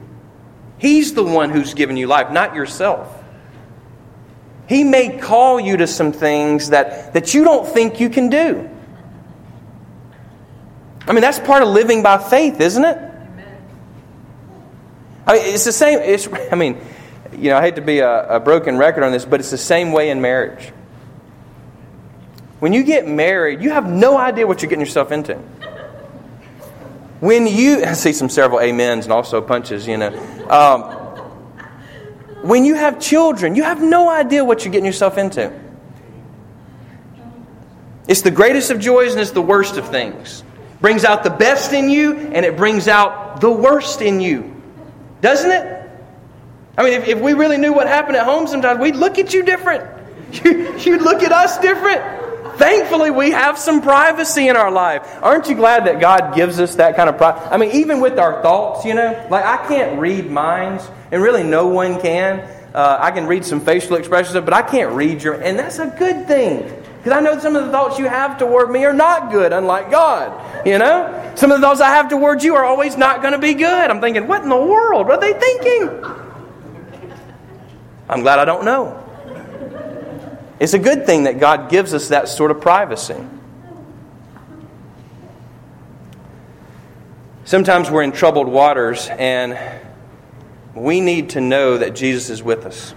He's 0.77 1.15
the 1.15 1.25
one 1.25 1.51
who's 1.51 1.73
given 1.73 1.97
you 1.97 2.07
life, 2.07 2.31
not 2.31 2.55
yourself. 2.55 3.15
He 4.69 4.85
may 4.85 5.17
call 5.19 5.59
you 5.59 5.79
to 5.79 5.87
some 5.87 6.13
things 6.13 6.69
that, 6.71 7.15
that 7.15 7.33
you 7.33 7.43
don't 7.43 7.67
think 7.67 7.99
you 7.99 8.11
can 8.11 8.29
do. 8.29 8.69
I 11.09 11.13
mean, 11.13 11.23
that's 11.23 11.39
part 11.39 11.63
of 11.63 11.69
living 11.69 12.03
by 12.03 12.19
faith, 12.19 12.61
isn't 12.61 12.85
it? 12.85 12.99
I 15.27 15.33
mean, 15.33 15.55
it's 15.55 15.65
the 15.65 15.73
same. 15.73 16.01
It's, 16.01 16.29
I 16.53 16.55
mean, 16.55 16.79
you 17.33 17.51
know, 17.51 17.57
I 17.57 17.63
hate 17.63 17.77
to 17.77 17.83
be 17.83 18.01
a, 18.01 18.37
a 18.37 18.41
broken 18.41 18.77
record 18.77 19.03
on 19.03 19.13
this, 19.13 19.25
but 19.25 19.41
it's 19.41 19.51
the 19.51 19.59
same 19.59 19.93
way 19.93 20.11
in 20.11 20.21
marriage. 20.21 20.73
When 22.61 22.75
you 22.75 22.83
get 22.83 23.09
married, 23.09 23.63
you 23.63 23.71
have 23.71 23.89
no 23.89 24.19
idea 24.19 24.47
what 24.47 24.61
you're 24.61 24.69
getting 24.69 24.85
yourself 24.85 25.11
into. 25.11 25.37
When 27.21 27.47
you, 27.47 27.85
I 27.87 27.95
see 27.95 28.13
some 28.13 28.29
several 28.29 28.61
amens 28.61 29.07
and 29.07 29.13
also 29.13 29.41
punches, 29.41 29.87
you 29.87 29.97
know. 29.97 30.09
Um, 30.51 30.83
when 32.43 32.67
you 32.67 32.75
have 32.75 33.01
children, 33.01 33.55
you 33.55 33.63
have 33.63 33.83
no 33.83 34.11
idea 34.11 34.45
what 34.45 34.65
you're 34.65 34.73
getting 34.73 34.87
yourself 34.87 35.17
into. 35.17 35.59
It's 38.07 38.23
the 38.23 38.31
greatest 38.31 38.71
of 38.71 38.79
joys 38.79 39.13
and 39.13 39.21
it's 39.21 39.33
the 39.33 39.43
worst 39.43 39.77
of 39.77 39.89
things 39.89 40.43
brings 40.81 41.05
out 41.05 41.25
the 41.25 41.31
best 41.31 41.73
in 41.73 41.91
you 41.91 42.17
and 42.17 42.45
it 42.45 42.57
brings 42.57 42.89
out 42.89 43.41
the 43.41 43.51
worst 43.51 44.01
in 44.01 44.21
you. 44.21 44.55
Doesn't 45.21 45.51
it? 45.51 45.91
I 46.77 46.85
mean, 46.85 46.93
if, 46.93 47.09
if 47.09 47.21
we 47.21 47.33
really 47.35 47.59
knew 47.59 47.73
what 47.73 47.89
happened 47.89 48.17
at 48.17 48.25
home 48.25 48.47
sometimes, 48.47 48.81
we'd 48.81 48.97
look 48.97 49.19
at 49.19 49.35
you 49.35 49.43
different. 49.43 49.97
You, 50.31 50.77
you'd 50.77 51.01
look 51.01 51.23
at 51.23 51.33
us 51.33 51.59
different. 51.59 52.03
Thankfully, 52.59 53.11
we 53.11 53.31
have 53.31 53.57
some 53.57 53.81
privacy 53.81 54.49
in 54.49 54.57
our 54.57 54.71
life. 54.71 55.03
Aren't 55.23 55.49
you 55.49 55.55
glad 55.55 55.87
that 55.87 56.01
God 56.01 56.35
gives 56.35 56.61
us 56.61 56.75
that 56.75 56.97
kind 56.97 57.09
of 57.09 57.17
privacy? 57.17 57.49
I 57.51 57.57
mean, 57.57 57.71
even 57.71 58.01
with 58.01 58.19
our 58.19 58.43
thoughts, 58.43 58.85
you 58.85 58.93
know, 58.93 59.27
like 59.31 59.45
I 59.45 59.67
can't 59.69 59.99
read 59.99 60.31
minds, 60.31 60.87
and 61.11 61.23
really 61.23 61.45
no 61.45 61.69
one 61.69 62.01
can. 62.01 62.47
Uh, 62.79 62.97
I 63.01 63.11
can 63.11 63.27
read 63.27 63.45
some 63.45 63.61
facial 63.61 63.97
expressions, 63.97 64.35
but 64.45 64.55
I 64.55 64.63
can't 64.63 64.93
read 64.93 65.21
your, 65.21 65.35
and 65.35 65.59
that's 65.59 65.81
a 65.81 65.89
good 65.99 66.29
thing. 66.29 66.63
Because 66.99 67.11
I 67.11 67.19
know 67.19 67.37
some 67.41 67.57
of 67.57 67.67
the 67.67 67.73
thoughts 67.73 67.99
you 67.99 68.05
have 68.05 68.39
toward 68.39 68.71
me 68.71 68.85
are 68.85 68.93
not 68.93 69.33
good, 69.33 69.53
unlike 69.53 69.91
God. 69.91 70.65
You 70.65 70.79
know? 70.79 71.33
Some 71.35 71.51
of 71.51 71.61
the 71.61 71.67
thoughts 71.67 71.81
I 71.81 71.89
have 71.89 72.09
toward 72.09 72.45
you 72.45 72.55
are 72.55 72.65
always 72.65 72.97
not 72.97 73.21
going 73.21 73.33
to 73.33 73.41
be 73.41 73.55
good. 73.55 73.91
I'm 73.91 74.01
thinking, 74.01 74.29
what 74.29 74.45
in 74.45 74.49
the 74.49 74.57
world? 74.57 75.09
What 75.09 75.17
are 75.17 75.21
they 75.21 75.33
thinking? 75.41 76.05
I'm 78.09 78.23
glad 78.23 78.39
I 78.39 78.45
don't 78.45 78.65
know. 78.65 78.95
It's 80.61 80.75
a 80.75 80.79
good 80.79 81.05
thing 81.05 81.25
that 81.25 81.41
God 81.41 81.71
gives 81.71 81.95
us 81.95 82.11
that 82.11 82.29
sort 82.29 82.53
of 82.53 82.61
privacy. 82.61 83.17
Sometimes 87.45 87.91
we're 87.91 88.05
in 88.05 88.13
troubled 88.13 88.47
waters 88.47 89.09
and 89.09 89.59
we 90.83 91.01
need 91.01 91.31
to 91.31 91.41
know 91.41 91.79
that 91.79 91.95
Jesus 91.95 92.31
is 92.31 92.43
with 92.43 92.67
us. 92.67 92.95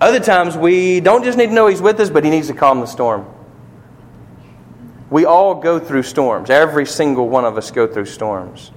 Other 0.00 0.20
times, 0.20 0.56
we 0.56 1.00
don't 1.00 1.24
just 1.24 1.38
need 1.38 1.46
to 1.46 1.52
know 1.52 1.66
He's 1.66 1.80
with 1.80 1.98
us, 2.00 2.10
but 2.10 2.24
He 2.24 2.30
needs 2.30 2.48
to 2.48 2.54
calm 2.54 2.80
the 2.80 2.86
storm. 2.86 3.26
We 5.08 5.24
all 5.24 5.54
go 5.54 5.78
through 5.78 6.02
storms. 6.02 6.50
Every 6.50 6.84
single 6.84 7.28
one 7.28 7.44
of 7.44 7.56
us 7.56 7.70
go 7.70 7.86
through 7.86 8.06
storms. 8.06 8.72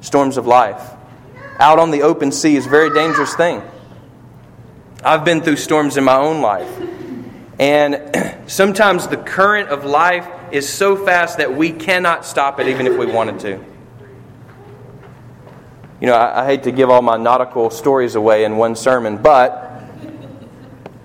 Storms 0.00 0.36
of 0.36 0.46
life. 0.46 0.92
Out 1.58 1.78
on 1.78 1.90
the 1.90 2.02
open 2.02 2.32
sea 2.32 2.56
is 2.56 2.66
a 2.66 2.70
very 2.70 2.90
dangerous 2.90 3.34
thing. 3.34 3.62
I've 5.04 5.24
been 5.24 5.42
through 5.42 5.56
storms 5.56 5.96
in 5.96 6.04
my 6.04 6.16
own 6.16 6.40
life. 6.40 6.70
And 7.58 8.40
sometimes 8.50 9.08
the 9.08 9.16
current 9.16 9.68
of 9.68 9.84
life 9.84 10.26
is 10.52 10.68
so 10.68 10.96
fast 10.96 11.38
that 11.38 11.54
we 11.54 11.72
cannot 11.72 12.24
stop 12.24 12.60
it 12.60 12.68
even 12.68 12.86
if 12.86 12.96
we 12.96 13.06
wanted 13.06 13.40
to. 13.40 13.71
You 16.02 16.08
know, 16.08 16.14
I, 16.14 16.42
I 16.42 16.46
hate 16.46 16.64
to 16.64 16.72
give 16.72 16.90
all 16.90 17.00
my 17.00 17.16
nautical 17.16 17.70
stories 17.70 18.16
away 18.16 18.44
in 18.44 18.56
one 18.56 18.74
sermon, 18.74 19.18
but 19.18 19.72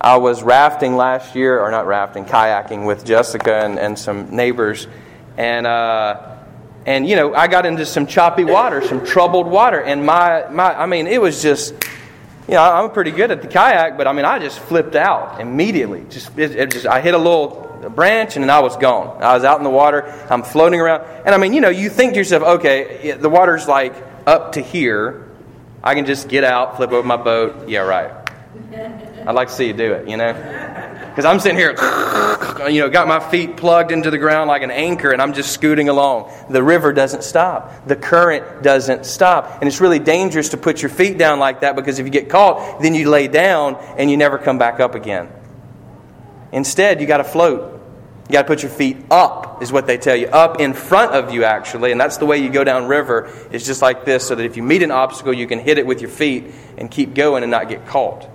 I 0.00 0.16
was 0.16 0.42
rafting 0.42 0.96
last 0.96 1.36
year, 1.36 1.60
or 1.60 1.70
not 1.70 1.86
rafting, 1.86 2.24
kayaking 2.24 2.84
with 2.84 3.04
Jessica 3.04 3.58
and, 3.58 3.78
and 3.78 3.96
some 3.96 4.34
neighbors. 4.34 4.88
And, 5.36 5.68
uh, 5.68 6.38
and, 6.84 7.08
you 7.08 7.14
know, 7.14 7.32
I 7.32 7.46
got 7.46 7.64
into 7.64 7.86
some 7.86 8.08
choppy 8.08 8.42
water, 8.42 8.84
some 8.84 9.06
troubled 9.06 9.46
water. 9.46 9.80
And 9.80 10.04
my, 10.04 10.48
my, 10.50 10.74
I 10.74 10.86
mean, 10.86 11.06
it 11.06 11.22
was 11.22 11.42
just, 11.42 11.74
you 12.48 12.54
know, 12.54 12.62
I'm 12.64 12.90
pretty 12.90 13.12
good 13.12 13.30
at 13.30 13.40
the 13.40 13.46
kayak, 13.46 13.98
but 13.98 14.08
I 14.08 14.12
mean, 14.12 14.24
I 14.24 14.40
just 14.40 14.58
flipped 14.58 14.96
out 14.96 15.40
immediately. 15.40 16.06
Just, 16.10 16.36
it, 16.36 16.56
it 16.56 16.70
just 16.72 16.86
I 16.86 17.00
hit 17.00 17.14
a 17.14 17.18
little 17.18 17.90
branch 17.94 18.34
and 18.34 18.50
I 18.50 18.58
was 18.58 18.76
gone. 18.76 19.22
I 19.22 19.34
was 19.34 19.44
out 19.44 19.58
in 19.58 19.64
the 19.64 19.70
water. 19.70 20.12
I'm 20.28 20.42
floating 20.42 20.80
around. 20.80 21.04
And 21.24 21.36
I 21.36 21.38
mean, 21.38 21.52
you 21.52 21.60
know, 21.60 21.68
you 21.68 21.88
think 21.88 22.14
to 22.14 22.18
yourself, 22.18 22.42
okay, 22.42 23.12
the 23.12 23.30
water's 23.30 23.68
like 23.68 23.94
up 24.28 24.52
to 24.52 24.60
here. 24.60 25.26
I 25.82 25.94
can 25.94 26.04
just 26.04 26.28
get 26.28 26.44
out, 26.44 26.76
flip 26.76 26.92
over 26.92 27.06
my 27.06 27.16
boat. 27.16 27.68
Yeah, 27.68 27.80
right. 27.80 28.12
I'd 29.26 29.34
like 29.34 29.48
to 29.48 29.54
see 29.54 29.68
you 29.68 29.72
do 29.72 29.92
it, 29.92 30.08
you 30.08 30.16
know? 30.16 30.32
Because 30.32 31.24
I'm 31.24 31.40
sitting 31.40 31.56
here, 31.56 31.70
you 32.68 32.80
know, 32.80 32.90
got 32.90 33.08
my 33.08 33.20
feet 33.30 33.56
plugged 33.56 33.90
into 33.90 34.10
the 34.10 34.18
ground 34.18 34.48
like 34.48 34.62
an 34.62 34.70
anchor, 34.70 35.10
and 35.10 35.22
I'm 35.22 35.32
just 35.32 35.52
scooting 35.52 35.88
along. 35.88 36.30
The 36.50 36.62
river 36.62 36.92
doesn't 36.92 37.24
stop. 37.24 37.86
The 37.86 37.96
current 37.96 38.62
doesn't 38.62 39.06
stop. 39.06 39.60
And 39.60 39.68
it's 39.68 39.80
really 39.80 39.98
dangerous 39.98 40.50
to 40.50 40.56
put 40.56 40.82
your 40.82 40.90
feet 40.90 41.16
down 41.16 41.38
like 41.38 41.60
that 41.60 41.74
because 41.74 41.98
if 41.98 42.06
you 42.06 42.12
get 42.12 42.28
caught, 42.28 42.82
then 42.82 42.94
you 42.94 43.08
lay 43.08 43.28
down 43.28 43.76
and 43.96 44.10
you 44.10 44.16
never 44.16 44.38
come 44.38 44.58
back 44.58 44.78
up 44.78 44.94
again. 44.94 45.30
Instead, 46.52 47.00
you 47.00 47.06
got 47.06 47.18
to 47.18 47.24
float. 47.24 47.77
You 48.28 48.34
got 48.34 48.42
to 48.42 48.48
put 48.48 48.62
your 48.62 48.70
feet 48.70 48.98
up, 49.10 49.62
is 49.62 49.72
what 49.72 49.86
they 49.86 49.96
tell 49.96 50.14
you. 50.14 50.26
Up 50.26 50.60
in 50.60 50.74
front 50.74 51.12
of 51.12 51.32
you, 51.32 51.44
actually. 51.44 51.92
And 51.92 52.00
that's 52.00 52.18
the 52.18 52.26
way 52.26 52.36
you 52.38 52.50
go 52.50 52.62
down 52.62 52.86
river, 52.86 53.32
is 53.50 53.64
just 53.64 53.80
like 53.80 54.04
this, 54.04 54.28
so 54.28 54.34
that 54.34 54.44
if 54.44 54.56
you 54.56 54.62
meet 54.62 54.82
an 54.82 54.90
obstacle, 54.90 55.32
you 55.32 55.46
can 55.46 55.58
hit 55.58 55.78
it 55.78 55.86
with 55.86 56.02
your 56.02 56.10
feet 56.10 56.44
and 56.76 56.90
keep 56.90 57.14
going 57.14 57.42
and 57.42 57.50
not 57.50 57.70
get 57.70 57.86
caught. 57.86 58.28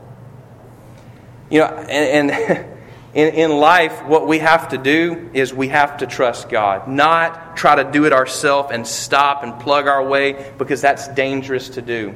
You 1.51 1.59
know, 1.59 1.67
and, 1.67 2.31
and 2.31 2.65
in, 3.13 3.35
in 3.35 3.51
life, 3.51 4.03
what 4.05 4.27
we 4.27 4.39
have 4.39 4.69
to 4.69 4.79
do 4.79 5.29
is 5.31 5.53
we 5.53 5.67
have 5.67 5.97
to 5.97 6.07
trust 6.07 6.49
God, 6.49 6.87
not 6.87 7.55
try 7.55 7.75
to 7.75 7.91
do 7.91 8.05
it 8.05 8.13
ourselves 8.13 8.71
and 8.71 8.87
stop 8.87 9.43
and 9.43 9.59
plug 9.59 9.87
our 9.87 10.03
way, 10.03 10.51
because 10.57 10.81
that's 10.81 11.07
dangerous 11.09 11.69
to 11.69 11.83
do. 11.83 12.15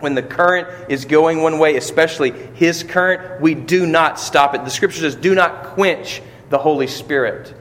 When 0.00 0.16
the 0.16 0.22
current 0.22 0.90
is 0.90 1.04
going 1.04 1.42
one 1.42 1.60
way, 1.60 1.76
especially 1.76 2.32
His 2.54 2.82
current, 2.82 3.40
we 3.40 3.54
do 3.54 3.86
not 3.86 4.18
stop 4.18 4.56
it. 4.56 4.64
The 4.64 4.70
scripture 4.70 4.98
says, 4.98 5.14
do 5.14 5.36
not 5.36 5.62
quench 5.74 6.20
the 6.54 6.58
Holy 6.58 6.86
Spirit. 6.86 7.52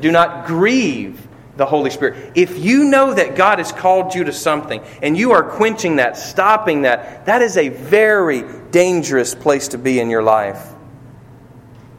Do 0.00 0.10
not 0.10 0.46
grieve 0.46 1.28
the 1.58 1.66
Holy 1.66 1.90
Spirit. 1.90 2.32
If 2.34 2.58
you 2.58 2.84
know 2.84 3.12
that 3.12 3.36
God 3.36 3.58
has 3.58 3.70
called 3.70 4.14
you 4.14 4.24
to 4.24 4.32
something 4.32 4.82
and 5.02 5.14
you 5.14 5.32
are 5.32 5.42
quenching 5.42 5.96
that, 5.96 6.16
stopping 6.16 6.82
that, 6.82 7.26
that 7.26 7.42
is 7.42 7.58
a 7.58 7.68
very 7.68 8.42
dangerous 8.70 9.34
place 9.34 9.68
to 9.68 9.78
be 9.78 10.00
in 10.00 10.08
your 10.08 10.22
life. 10.22 10.72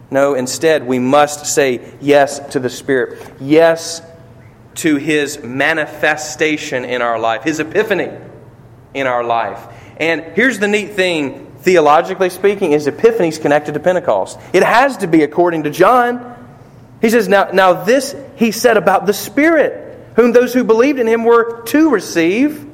No, 0.09 0.33
instead, 0.33 0.87
we 0.87 0.97
must 0.97 1.45
say 1.45 1.93
yes 2.01 2.39
to 2.53 2.59
the 2.59 2.71
Spirit. 2.71 3.21
Yes 3.39 4.01
to 4.77 4.95
His 4.95 5.43
manifestation 5.43 6.85
in 6.85 7.03
our 7.03 7.19
life, 7.19 7.43
His 7.43 7.59
epiphany 7.59 8.09
in 8.95 9.05
our 9.05 9.23
life. 9.23 9.63
And 9.97 10.23
here's 10.33 10.57
the 10.57 10.67
neat 10.67 10.93
thing 10.93 11.44
theologically 11.65 12.29
speaking, 12.29 12.73
is 12.73 12.87
Epiphany's 12.87 13.39
connected 13.39 13.73
to 13.73 13.79
Pentecost. 13.79 14.39
It 14.53 14.63
has 14.63 14.97
to 14.97 15.07
be 15.07 15.23
according 15.23 15.63
to 15.63 15.71
John. 15.71 16.33
He 17.01 17.09
says, 17.09 17.27
now, 17.27 17.49
now 17.51 17.83
this 17.83 18.15
he 18.35 18.51
said 18.51 18.77
about 18.77 19.07
the 19.07 19.13
Spirit, 19.13 20.13
whom 20.15 20.31
those 20.31 20.53
who 20.53 20.63
believed 20.63 20.99
in 20.99 21.07
him 21.07 21.23
were 21.23 21.63
to 21.63 21.89
receive. 21.89 22.65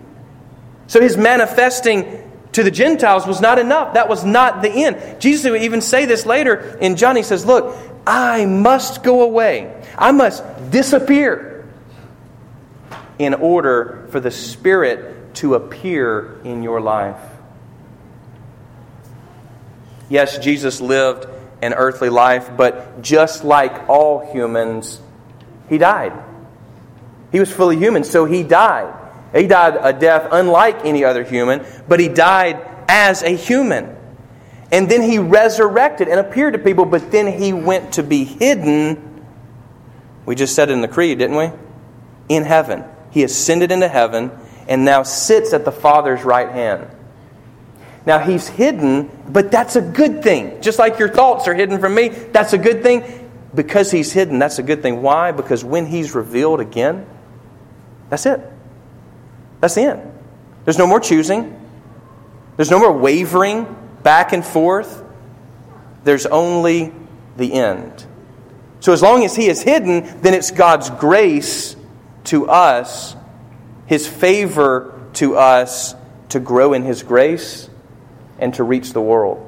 So 0.88 0.99
his 0.99 1.15
manifesting 1.15 2.30
to 2.51 2.63
the 2.63 2.69
Gentiles 2.69 3.25
was 3.25 3.39
not 3.39 3.60
enough. 3.60 3.93
That 3.93 4.10
was 4.10 4.25
not 4.25 4.62
the 4.62 4.69
end. 4.69 5.21
Jesus 5.21 5.49
would 5.49 5.63
even 5.63 5.80
say 5.80 6.06
this 6.06 6.25
later 6.25 6.77
in 6.82 6.97
John. 6.97 7.15
He 7.15 7.23
says, 7.23 7.45
Look, 7.45 7.77
I 8.06 8.45
must 8.45 9.04
go 9.04 9.21
away, 9.21 9.73
I 9.97 10.12
must 10.12 10.43
disappear 10.69 11.65
in 13.17 13.36
order 13.36 14.08
for 14.10 14.19
the 14.19 14.32
Spirit 14.32 15.36
to 15.36 15.56
appear 15.56 16.41
in 16.43 16.62
your 16.62 16.82
life. 16.82 17.31
Yes, 20.12 20.39
Jesus 20.39 20.82
lived 20.82 21.26
an 21.62 21.74
earthly 21.74 22.10
life, 22.10 22.50
but 22.58 23.02
just 23.02 23.45
like 23.45 23.88
all 23.88 24.30
humans, 24.34 25.00
he 25.69 25.78
died. 25.78 26.12
He 27.32 27.39
was 27.39 27.50
fully 27.50 27.78
human, 27.78 28.04
so 28.04 28.26
he 28.26 28.43
died. 28.43 28.93
He 29.34 29.47
died 29.47 29.78
a 29.80 29.93
death 29.97 30.28
unlike 30.30 30.84
any 30.84 31.06
other 31.06 31.24
human, 31.24 31.65
but 31.88 32.02
he 32.02 32.10
died 32.10 32.60
as 32.89 33.24
a 33.24 33.30
human. 33.30 33.95
And 34.69 34.91
then 34.91 35.02
he 35.02 35.17
resurrected 35.17 36.10
and 36.10 36.19
appeared 36.19 36.54
to 36.54 36.60
people, 36.60 36.84
but 36.84 37.10
then 37.10 37.28
he 37.28 37.54
went 37.54 37.93
to 37.93 38.04
be 38.04 38.26
hidden. 38.26 39.26
We 40.26 40.36
just 40.36 40.56
said 40.56 40.69
it 40.69 40.74
in 40.74 40.82
the 40.82 40.89
creed, 40.89 41.19
didn't 41.19 41.38
we? 41.38 41.52
In 42.28 42.43
heaven. 42.43 42.84
He 43.12 43.24
ascended 43.24 43.71
into 43.71 43.88
heaven 43.88 44.32
and 44.67 44.84
now 44.84 45.04
sits 45.04 45.54
at 45.54 45.63
the 45.63 45.71
Father's 45.71 46.26
right 46.26 46.50
hand. 46.50 46.89
Now, 48.05 48.19
he's 48.19 48.47
hidden, 48.47 49.11
but 49.29 49.51
that's 49.51 49.75
a 49.75 49.81
good 49.81 50.23
thing. 50.23 50.61
Just 50.61 50.79
like 50.79 50.97
your 50.97 51.09
thoughts 51.09 51.47
are 51.47 51.53
hidden 51.53 51.79
from 51.79 51.93
me, 51.93 52.09
that's 52.09 52.53
a 52.53 52.57
good 52.57 52.81
thing. 52.81 53.29
Because 53.53 53.91
he's 53.91 54.11
hidden, 54.11 54.39
that's 54.39 54.59
a 54.59 54.63
good 54.63 54.81
thing. 54.81 55.01
Why? 55.01 55.31
Because 55.31 55.63
when 55.63 55.85
he's 55.85 56.15
revealed 56.15 56.61
again, 56.61 57.05
that's 58.09 58.25
it. 58.25 58.41
That's 59.59 59.75
the 59.75 59.81
end. 59.81 60.13
There's 60.65 60.77
no 60.77 60.87
more 60.87 60.99
choosing, 60.99 61.59
there's 62.55 62.71
no 62.71 62.79
more 62.79 62.91
wavering 62.91 63.75
back 64.03 64.33
and 64.33 64.45
forth. 64.45 65.03
There's 66.03 66.25
only 66.25 66.93
the 67.37 67.53
end. 67.53 68.05
So, 68.79 68.93
as 68.93 69.03
long 69.03 69.23
as 69.23 69.35
he 69.35 69.47
is 69.47 69.61
hidden, 69.61 70.21
then 70.21 70.33
it's 70.33 70.49
God's 70.49 70.89
grace 70.89 71.75
to 72.25 72.49
us, 72.49 73.15
his 73.85 74.07
favor 74.07 74.99
to 75.13 75.37
us 75.37 75.93
to 76.29 76.39
grow 76.39 76.73
in 76.73 76.81
his 76.83 77.03
grace 77.03 77.69
and 78.41 78.54
to 78.56 78.63
reach 78.63 78.91
the 78.91 79.01
world. 79.01 79.47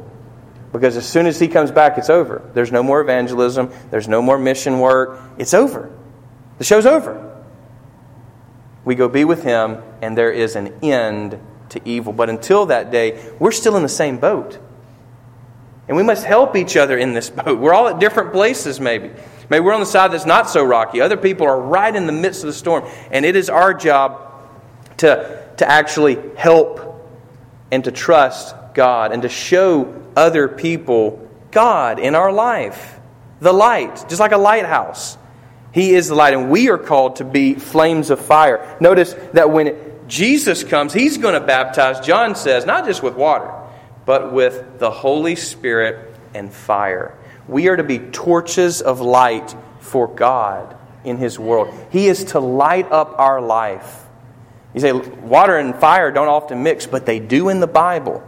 Because 0.71 0.97
as 0.97 1.07
soon 1.07 1.27
as 1.27 1.39
he 1.39 1.47
comes 1.47 1.71
back, 1.71 1.97
it's 1.97 2.09
over. 2.09 2.49
There's 2.53 2.71
no 2.71 2.81
more 2.81 3.01
evangelism, 3.01 3.71
there's 3.91 4.07
no 4.07 4.21
more 4.21 4.37
mission 4.37 4.79
work. 4.79 5.19
It's 5.37 5.53
over. 5.53 5.91
The 6.57 6.63
show's 6.63 6.85
over. 6.85 7.31
We 8.85 8.95
go 8.95 9.07
be 9.07 9.25
with 9.25 9.43
him, 9.43 9.81
and 10.01 10.17
there 10.17 10.31
is 10.31 10.55
an 10.55 10.79
end 10.81 11.39
to 11.69 11.81
evil. 11.85 12.13
But 12.13 12.29
until 12.29 12.67
that 12.67 12.91
day, 12.91 13.33
we're 13.39 13.51
still 13.51 13.75
in 13.75 13.83
the 13.83 13.89
same 13.89 14.17
boat. 14.17 14.59
And 15.87 15.97
we 15.97 16.03
must 16.03 16.23
help 16.23 16.55
each 16.55 16.77
other 16.77 16.97
in 16.97 17.13
this 17.13 17.29
boat. 17.29 17.59
We're 17.59 17.73
all 17.73 17.87
at 17.87 17.99
different 17.99 18.31
places, 18.31 18.79
maybe. 18.79 19.11
Maybe 19.49 19.59
we're 19.63 19.73
on 19.73 19.79
the 19.79 19.85
side 19.85 20.11
that's 20.11 20.25
not 20.25 20.49
so 20.49 20.63
rocky. 20.63 21.01
Other 21.01 21.17
people 21.17 21.45
are 21.45 21.59
right 21.59 21.93
in 21.93 22.07
the 22.07 22.13
midst 22.13 22.43
of 22.43 22.47
the 22.47 22.53
storm. 22.53 22.85
And 23.11 23.25
it 23.25 23.35
is 23.35 23.49
our 23.49 23.73
job 23.73 24.21
to, 24.97 25.45
to 25.57 25.69
actually 25.69 26.17
help 26.35 26.89
and 27.71 27.83
to 27.83 27.91
trust 27.91 28.55
God 28.73 29.11
and 29.11 29.21
to 29.21 29.29
show 29.29 29.93
other 30.15 30.47
people 30.47 31.27
God 31.51 31.99
in 31.99 32.15
our 32.15 32.31
life. 32.31 32.99
The 33.39 33.53
light, 33.53 34.05
just 34.09 34.19
like 34.19 34.31
a 34.31 34.37
lighthouse. 34.37 35.17
He 35.71 35.93
is 35.93 36.07
the 36.07 36.15
light, 36.15 36.33
and 36.33 36.51
we 36.51 36.69
are 36.69 36.77
called 36.77 37.17
to 37.17 37.25
be 37.25 37.55
flames 37.55 38.09
of 38.09 38.23
fire. 38.23 38.77
Notice 38.79 39.15
that 39.33 39.49
when 39.49 39.75
Jesus 40.07 40.63
comes, 40.63 40.93
he's 40.93 41.17
going 41.17 41.33
to 41.33 41.45
baptize, 41.45 41.99
John 42.05 42.35
says, 42.35 42.65
not 42.65 42.85
just 42.85 43.01
with 43.01 43.15
water, 43.15 43.51
but 44.05 44.31
with 44.31 44.79
the 44.79 44.91
Holy 44.91 45.35
Spirit 45.35 46.15
and 46.33 46.53
fire. 46.53 47.17
We 47.47 47.67
are 47.67 47.75
to 47.75 47.83
be 47.83 47.99
torches 47.99 48.81
of 48.81 49.01
light 49.01 49.55
for 49.79 50.07
God 50.07 50.77
in 51.03 51.17
His 51.17 51.37
world. 51.39 51.73
He 51.91 52.07
is 52.07 52.25
to 52.25 52.39
light 52.39 52.91
up 52.91 53.19
our 53.19 53.41
life. 53.41 54.05
You 54.73 54.79
say, 54.79 54.91
water 54.91 55.57
and 55.57 55.75
fire 55.75 56.11
don't 56.11 56.27
often 56.27 56.63
mix, 56.63 56.87
but 56.87 57.05
they 57.05 57.19
do 57.19 57.49
in 57.49 57.59
the 57.59 57.67
Bible. 57.67 58.23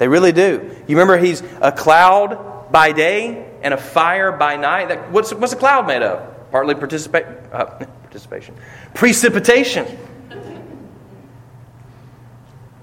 They 0.00 0.08
really 0.08 0.32
do. 0.32 0.74
You 0.88 0.96
remember 0.96 1.18
he's 1.18 1.42
a 1.60 1.70
cloud 1.70 2.72
by 2.72 2.92
day 2.92 3.52
and 3.60 3.74
a 3.74 3.76
fire 3.76 4.32
by 4.32 4.56
night? 4.56 4.88
That, 4.88 5.12
what's, 5.12 5.34
what's 5.34 5.52
a 5.52 5.56
cloud 5.56 5.86
made 5.86 6.00
of? 6.00 6.50
Partly 6.50 6.74
participa- 6.74 7.52
uh, 7.52 7.66
participation. 8.02 8.54
Precipitation. 8.94 9.98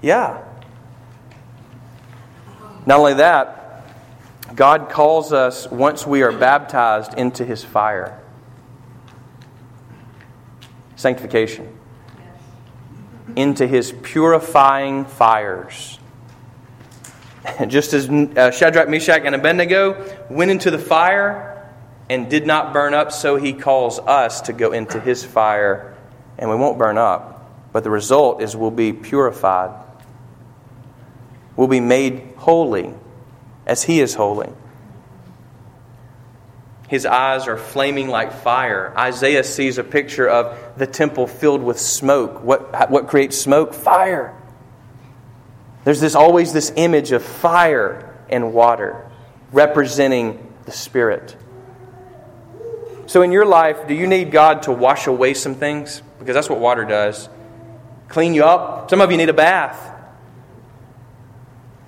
Yeah. 0.00 0.44
Not 2.86 3.00
only 3.00 3.14
that, 3.14 3.84
God 4.54 4.88
calls 4.88 5.32
us, 5.32 5.68
once 5.68 6.06
we 6.06 6.22
are 6.22 6.30
baptized, 6.30 7.14
into 7.14 7.44
his 7.44 7.64
fire. 7.64 8.22
Sanctification. 10.94 11.76
Into 13.34 13.66
his 13.66 13.90
purifying 13.90 15.04
fires. 15.04 15.97
Just 17.68 17.92
as 17.92 18.08
uh, 18.08 18.50
Shadrach, 18.50 18.88
Meshach, 18.88 19.22
and 19.24 19.34
Abednego 19.34 20.26
went 20.30 20.50
into 20.50 20.70
the 20.70 20.78
fire 20.78 21.54
and 22.10 22.30
did 22.30 22.46
not 22.46 22.72
burn 22.72 22.94
up, 22.94 23.12
so 23.12 23.36
he 23.36 23.52
calls 23.52 23.98
us 23.98 24.42
to 24.42 24.52
go 24.52 24.72
into 24.72 25.00
his 25.00 25.24
fire 25.24 25.96
and 26.38 26.48
we 26.48 26.56
won't 26.56 26.78
burn 26.78 26.96
up. 26.96 27.34
But 27.72 27.84
the 27.84 27.90
result 27.90 28.40
is 28.40 28.56
we'll 28.56 28.70
be 28.70 28.92
purified. 28.92 29.84
We'll 31.56 31.68
be 31.68 31.80
made 31.80 32.34
holy 32.36 32.94
as 33.66 33.82
he 33.82 34.00
is 34.00 34.14
holy. 34.14 34.50
His 36.88 37.04
eyes 37.04 37.48
are 37.48 37.58
flaming 37.58 38.08
like 38.08 38.32
fire. 38.32 38.94
Isaiah 38.96 39.44
sees 39.44 39.76
a 39.76 39.84
picture 39.84 40.26
of 40.26 40.78
the 40.78 40.86
temple 40.86 41.26
filled 41.26 41.62
with 41.62 41.78
smoke. 41.78 42.42
What, 42.42 42.90
what 42.90 43.08
creates 43.08 43.36
smoke? 43.36 43.74
Fire. 43.74 44.34
There's 45.88 46.00
this 46.00 46.14
always 46.14 46.52
this 46.52 46.70
image 46.76 47.12
of 47.12 47.22
fire 47.22 48.14
and 48.28 48.52
water 48.52 49.10
representing 49.52 50.54
the 50.66 50.70
Spirit. 50.70 51.34
So, 53.06 53.22
in 53.22 53.32
your 53.32 53.46
life, 53.46 53.88
do 53.88 53.94
you 53.94 54.06
need 54.06 54.30
God 54.30 54.64
to 54.64 54.72
wash 54.72 55.06
away 55.06 55.32
some 55.32 55.54
things? 55.54 56.02
Because 56.18 56.34
that's 56.34 56.50
what 56.50 56.60
water 56.60 56.84
does. 56.84 57.30
Clean 58.08 58.34
you 58.34 58.44
up. 58.44 58.90
Some 58.90 59.00
of 59.00 59.10
you 59.10 59.16
need 59.16 59.30
a 59.30 59.32
bath. 59.32 59.80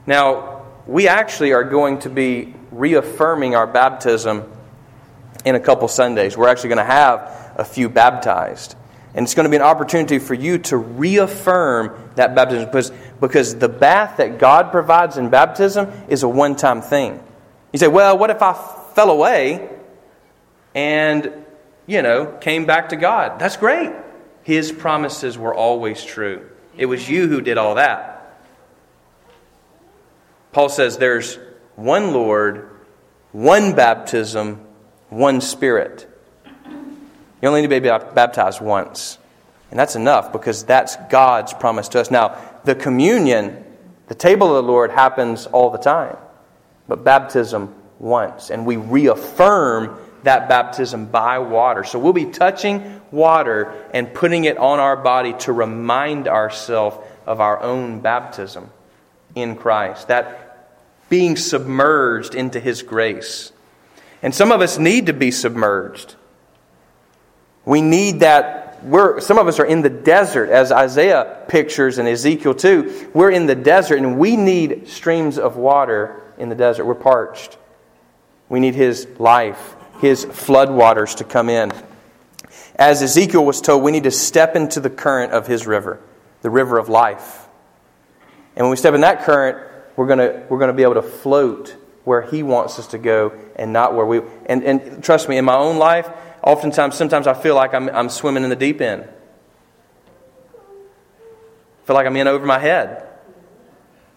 Now, 0.07 0.63
we 0.87 1.07
actually 1.07 1.53
are 1.53 1.65
going 1.65 1.99
to 1.99 2.09
be 2.09 2.55
reaffirming 2.71 3.55
our 3.55 3.67
baptism 3.67 4.51
in 5.45 5.57
a 5.57 5.61
couple 5.61 5.89
Sundays. 5.89 6.39
We're 6.39 6.49
actually 6.49 6.71
going 6.71 6.79
to 6.79 6.85
have 6.85 7.53
a 7.55 7.67
few 7.67 7.91
baptized. 7.91 8.77
And 9.15 9.25
it's 9.25 9.35
going 9.35 9.45
to 9.45 9.51
be 9.51 9.57
an 9.57 9.63
opportunity 9.63 10.19
for 10.19 10.35
you 10.35 10.59
to 10.59 10.77
reaffirm 10.77 12.11
that 12.15 12.35
baptism 12.35 12.67
because, 12.67 12.93
because 13.21 13.57
the 13.57 13.69
bath 13.69 14.19
that 14.19 14.39
God 14.39 14.71
provides 14.71 15.17
in 15.17 15.31
baptism 15.31 15.91
is 16.09 16.23
a 16.23 16.29
one 16.29 16.55
time 16.55 16.81
thing. 16.81 17.23
You 17.73 17.79
say, 17.79 17.89
well, 17.89 18.17
what 18.17 18.31
if 18.31 18.43
I 18.43 18.53
fell 18.95 19.11
away 19.11 19.69
and, 20.75 21.33
you 21.87 22.03
know, 22.03 22.27
came 22.41 22.67
back 22.67 22.91
to 22.91 22.97
God? 22.97 23.41
That's 23.41 23.57
great. 23.57 23.91
His 24.43 24.71
promises 24.73 25.37
were 25.37 25.55
always 25.55 26.05
true. 26.05 26.49
It 26.77 26.87
was 26.87 27.09
you 27.09 27.27
who 27.29 27.41
did 27.41 27.59
all 27.59 27.75
that. 27.75 28.17
Paul 30.53 30.69
says 30.69 30.99
there's 30.99 31.39
one 31.77 32.13
Lord, 32.13 32.71
one 33.33 33.75
baptism, 33.75 34.67
one 35.09 35.41
Spirit. 35.41 36.10
You 37.41 37.49
only 37.49 37.63
need 37.63 37.71
to 37.71 37.81
be 37.81 37.89
baptized 38.15 38.61
once. 38.61 39.19
And 39.71 39.79
that's 39.79 39.97
enough 39.97 40.33
because 40.33 40.65
that's 40.65 40.97
God's 41.09 41.53
promise 41.55 41.89
to 41.89 42.01
us. 42.01 42.11
Now, 42.11 42.37
the 42.65 42.75
communion, 42.75 43.65
the 44.09 44.15
table 44.15 44.49
of 44.55 44.65
the 44.65 44.71
Lord 44.71 44.91
happens 44.91 45.47
all 45.47 45.71
the 45.71 45.79
time, 45.79 46.17
but 46.89 47.05
baptism 47.05 47.75
once. 47.99 48.51
And 48.51 48.67
we 48.67 48.77
reaffirm 48.77 49.97
that 50.25 50.49
baptism 50.49 51.07
by 51.07 51.39
water. 51.39 51.85
So 51.85 51.99
we'll 51.99 52.13
be 52.13 52.27
touching 52.27 53.01
water 53.11 53.73
and 53.95 54.13
putting 54.13 54.45
it 54.45 54.59
on 54.59 54.79
our 54.79 54.97
body 54.97 55.33
to 55.41 55.53
remind 55.53 56.29
ourselves 56.29 56.99
of 57.27 57.41
our 57.41 57.63
own 57.63 58.01
baptism 58.01 58.71
in 59.35 59.57
Christ. 59.57 60.09
That 60.09 60.69
being 61.09 61.37
submerged 61.37 62.35
into 62.35 62.61
His 62.61 62.83
grace. 62.83 63.53
And 64.23 64.35
some 64.35 64.53
of 64.53 64.61
us 64.61 64.79
need 64.79 65.07
to 65.07 65.13
be 65.13 65.31
submerged. 65.31 66.17
We 67.65 67.81
need 67.83 68.21
that. 68.21 68.83
We're, 68.85 69.21
some 69.21 69.39
of 69.39 69.47
us 69.47 69.59
are 69.59 69.67
in 69.67 69.83
the 69.83 69.91
desert, 69.91 70.49
as 70.49 70.73
Isaiah 70.73 71.45
pictures 71.49 71.99
and 71.99 72.09
Ezekiel 72.09 72.55
too. 72.55 73.11
We're 73.13 73.31
in 73.31 73.47
the 73.47 73.55
desert 73.55 73.99
and 73.99 74.19
we 74.19 74.37
need 74.37 74.89
streams 74.89 75.39
of 75.39 75.57
water 75.57 76.23
in 76.39 76.49
the 76.49 76.55
desert. 76.55 76.87
We're 76.87 76.95
parched. 76.95 77.59
We 78.49 78.59
need 78.59 78.75
His 78.75 79.07
life, 79.19 79.77
His 80.01 80.25
floodwaters 80.25 81.17
to 81.17 81.25
come 81.25 81.49
in. 81.49 81.73
As 82.75 83.03
Ezekiel 83.03 83.45
was 83.45 83.61
told, 83.61 83.83
we 83.83 83.93
need 83.93 84.05
to 84.05 84.11
step 84.11 84.57
into 84.57 84.81
the 84.81 84.91
current 84.91 85.33
of 85.33 85.47
His 85.47 85.67
river, 85.67 86.01
the 86.41 86.51
river 86.51 86.79
of 86.79 86.89
life. 86.89 87.47
And 88.57 88.65
when 88.65 88.71
we 88.71 88.77
step 88.77 88.95
in 88.95 89.03
that 89.03 89.23
current, 89.23 89.59
we're 89.97 90.07
going 90.07 90.19
to, 90.19 90.47
we're 90.49 90.67
to 90.67 90.73
be 90.73 90.83
able 90.83 90.95
to 90.95 91.03
float 91.03 91.77
where 92.05 92.23
He 92.23 92.43
wants 92.43 92.79
us 92.79 92.89
to 92.89 92.99
go 92.99 93.39
and 93.57 93.73
not 93.73 93.95
where 93.95 94.07
we. 94.07 94.23
And, 94.47 94.65
and 94.65 95.05
trust 95.05 95.29
me, 95.29 95.37
in 95.37 95.45
my 95.45 95.57
own 95.57 95.77
life, 95.77 96.11
oftentimes, 96.43 96.97
sometimes 96.97 97.27
I 97.27 97.35
feel 97.35 97.55
like 97.55 97.75
I'm, 97.75 97.89
I'm 97.89 98.09
swimming 98.09 98.45
in 98.45 98.51
the 98.51 98.57
deep 98.57 98.81
end. 98.81 99.05
I 100.53 101.87
feel 101.87 101.95
like 101.95 102.07
I'm 102.07 102.17
in 102.17 102.29
over 102.29 102.47
my 102.47 102.59
head. 102.59 103.07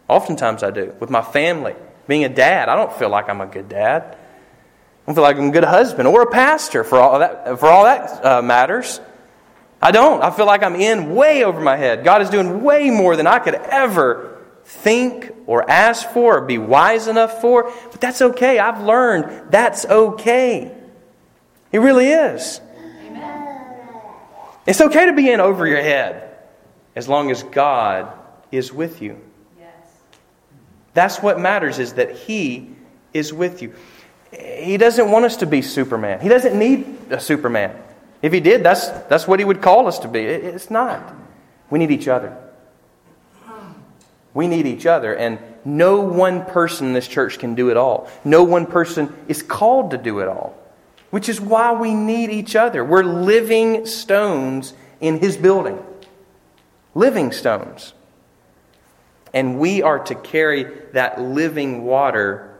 Oftentimes 0.07 0.63
I 0.63 0.71
do. 0.71 0.95
With 0.99 1.09
my 1.09 1.21
family. 1.21 1.75
Being 2.07 2.23
a 2.25 2.29
dad, 2.29 2.69
I 2.69 2.75
don't 2.75 2.93
feel 2.93 3.09
like 3.09 3.29
I'm 3.29 3.41
a 3.41 3.47
good 3.47 3.69
dad. 3.69 4.03
I 4.13 5.05
don't 5.05 5.15
feel 5.15 5.23
like 5.23 5.37
I'm 5.37 5.49
a 5.49 5.51
good 5.51 5.63
husband 5.63 6.07
or 6.07 6.21
a 6.21 6.31
pastor 6.31 6.83
for 6.83 6.99
all 6.99 7.19
that, 7.19 7.59
for 7.59 7.67
all 7.67 7.85
that 7.85 8.25
uh, 8.25 8.41
matters. 8.41 8.99
I 9.81 9.91
don't. 9.91 10.21
I 10.21 10.31
feel 10.31 10.45
like 10.45 10.63
I'm 10.63 10.75
in 10.75 11.13
way 11.13 11.43
over 11.43 11.59
my 11.59 11.75
head. 11.75 12.05
God 12.05 12.21
is 12.21 12.29
doing 12.29 12.63
way 12.63 12.89
more 12.89 13.15
than 13.15 13.27
I 13.27 13.39
could 13.39 13.55
ever 13.55 14.41
think 14.63 15.31
or 15.45 15.69
ask 15.69 16.09
for 16.11 16.37
or 16.37 16.41
be 16.41 16.57
wise 16.57 17.07
enough 17.07 17.41
for. 17.41 17.71
But 17.91 17.99
that's 17.99 18.21
okay. 18.21 18.59
I've 18.59 18.81
learned 18.81 19.51
that's 19.51 19.85
okay. 19.85 20.73
It 21.73 21.79
really 21.79 22.07
is. 22.07 22.61
It's 24.65 24.79
okay 24.79 25.07
to 25.07 25.13
be 25.13 25.29
in 25.29 25.41
over 25.41 25.67
your 25.67 25.81
head 25.81 26.37
as 26.95 27.09
long 27.09 27.31
as 27.31 27.43
God 27.43 28.13
is 28.51 28.71
with 28.71 29.01
you. 29.01 29.19
That's 30.93 31.21
what 31.21 31.39
matters 31.39 31.79
is 31.79 31.93
that 31.93 32.15
He 32.15 32.69
is 33.13 33.33
with 33.33 33.61
you. 33.61 33.73
He 34.31 34.77
doesn't 34.77 35.11
want 35.11 35.25
us 35.25 35.37
to 35.37 35.45
be 35.45 35.61
Superman. 35.61 36.21
He 36.21 36.29
doesn't 36.29 36.57
need 36.57 36.85
a 37.09 37.19
Superman. 37.19 37.75
If 38.21 38.31
He 38.31 38.39
did, 38.39 38.63
that's, 38.63 38.87
that's 39.09 39.27
what 39.27 39.39
He 39.39 39.45
would 39.45 39.61
call 39.61 39.87
us 39.87 39.99
to 39.99 40.07
be. 40.07 40.21
It's 40.21 40.69
not. 40.69 41.13
We 41.69 41.79
need 41.79 41.91
each 41.91 42.07
other. 42.07 42.37
We 44.33 44.47
need 44.47 44.65
each 44.65 44.85
other. 44.85 45.15
And 45.15 45.39
no 45.65 46.01
one 46.01 46.45
person 46.45 46.87
in 46.87 46.93
this 46.93 47.07
church 47.07 47.39
can 47.39 47.55
do 47.55 47.69
it 47.69 47.77
all. 47.77 48.09
No 48.23 48.43
one 48.43 48.65
person 48.65 49.13
is 49.27 49.41
called 49.41 49.91
to 49.91 49.97
do 49.97 50.19
it 50.19 50.27
all, 50.27 50.55
which 51.13 51.29
is 51.29 51.39
why 51.39 51.71
we 51.71 51.93
need 51.93 52.31
each 52.31 52.55
other. 52.55 52.83
We're 52.83 53.03
living 53.03 53.85
stones 53.85 54.73
in 54.99 55.19
His 55.19 55.37
building. 55.37 55.77
Living 56.95 57.31
stones. 57.31 57.93
And 59.31 59.59
we 59.59 59.83
are 59.83 59.99
to 60.05 60.15
carry 60.15 60.63
that 60.93 61.21
living 61.21 61.83
water 61.83 62.57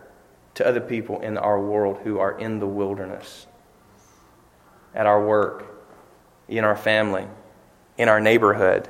to 0.54 0.68
other 0.68 0.82
people 0.82 1.20
in 1.22 1.39
our 1.39 1.60
world 1.60 2.02
who 2.04 2.20
are 2.20 2.38
in 2.38 2.60
the 2.60 2.68
wilderness, 2.68 3.48
at 4.94 5.08
our 5.08 5.26
work, 5.26 5.66
in 6.48 6.63
our 6.63 6.78
family, 6.78 7.26
in 7.98 8.08
our 8.08 8.20
neighborhood. 8.20 8.88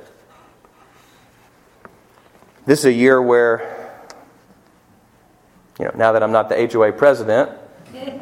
This 2.66 2.80
is 2.80 2.84
a 2.84 2.92
year 2.92 3.22
where, 3.22 4.10
you 5.78 5.86
know, 5.86 5.92
now 5.94 6.12
that 6.12 6.22
I'm 6.22 6.32
not 6.32 6.50
the 6.50 6.70
HOA 6.70 6.92
president, 6.92 7.63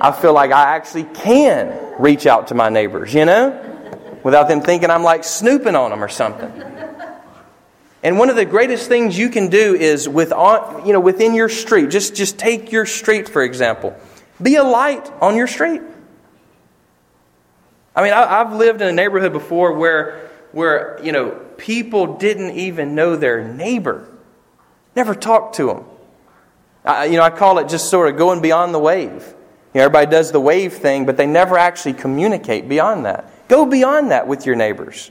I 0.00 0.12
feel 0.12 0.32
like 0.32 0.50
I 0.52 0.74
actually 0.76 1.04
can 1.04 1.94
reach 1.98 2.26
out 2.26 2.48
to 2.48 2.54
my 2.54 2.68
neighbors, 2.68 3.14
you 3.14 3.24
know, 3.24 4.18
without 4.22 4.48
them 4.48 4.60
thinking 4.60 4.90
I'm 4.90 5.02
like 5.02 5.24
snooping 5.24 5.74
on 5.74 5.90
them 5.90 6.02
or 6.02 6.08
something. 6.08 6.50
And 8.02 8.18
one 8.18 8.30
of 8.30 8.36
the 8.36 8.44
greatest 8.44 8.88
things 8.88 9.16
you 9.16 9.28
can 9.28 9.48
do 9.48 9.76
is 9.76 10.08
with 10.08 10.30
you 10.30 10.92
know, 10.92 11.00
within 11.00 11.34
your 11.34 11.48
street, 11.48 11.90
just, 11.90 12.16
just 12.16 12.36
take 12.38 12.72
your 12.72 12.84
street, 12.84 13.28
for 13.28 13.42
example. 13.42 13.96
Be 14.40 14.56
a 14.56 14.64
light 14.64 15.10
on 15.20 15.36
your 15.36 15.46
street. 15.46 15.82
I 17.94 18.02
mean, 18.02 18.12
I, 18.12 18.38
have 18.38 18.54
lived 18.54 18.80
in 18.80 18.88
a 18.88 18.92
neighborhood 18.92 19.32
before 19.32 19.74
where, 19.74 20.30
where, 20.50 20.98
you 21.02 21.12
know, 21.12 21.30
people 21.58 22.16
didn't 22.16 22.56
even 22.56 22.94
know 22.94 23.14
their 23.14 23.46
neighbor. 23.46 24.08
Never 24.96 25.14
talked 25.14 25.56
to 25.56 25.66
them. 25.66 25.84
I, 26.84 27.04
you 27.04 27.18
know, 27.18 27.22
I 27.22 27.30
call 27.30 27.58
it 27.58 27.68
just 27.68 27.88
sort 27.88 28.08
of 28.08 28.16
going 28.16 28.40
beyond 28.40 28.74
the 28.74 28.78
wave. 28.78 29.34
You 29.74 29.78
know, 29.78 29.84
everybody 29.84 30.10
does 30.10 30.32
the 30.32 30.40
wave 30.40 30.74
thing, 30.74 31.06
but 31.06 31.16
they 31.16 31.26
never 31.26 31.56
actually 31.56 31.94
communicate 31.94 32.68
beyond 32.68 33.06
that. 33.06 33.48
Go 33.48 33.64
beyond 33.64 34.10
that 34.10 34.26
with 34.26 34.44
your 34.44 34.54
neighbors. 34.54 35.10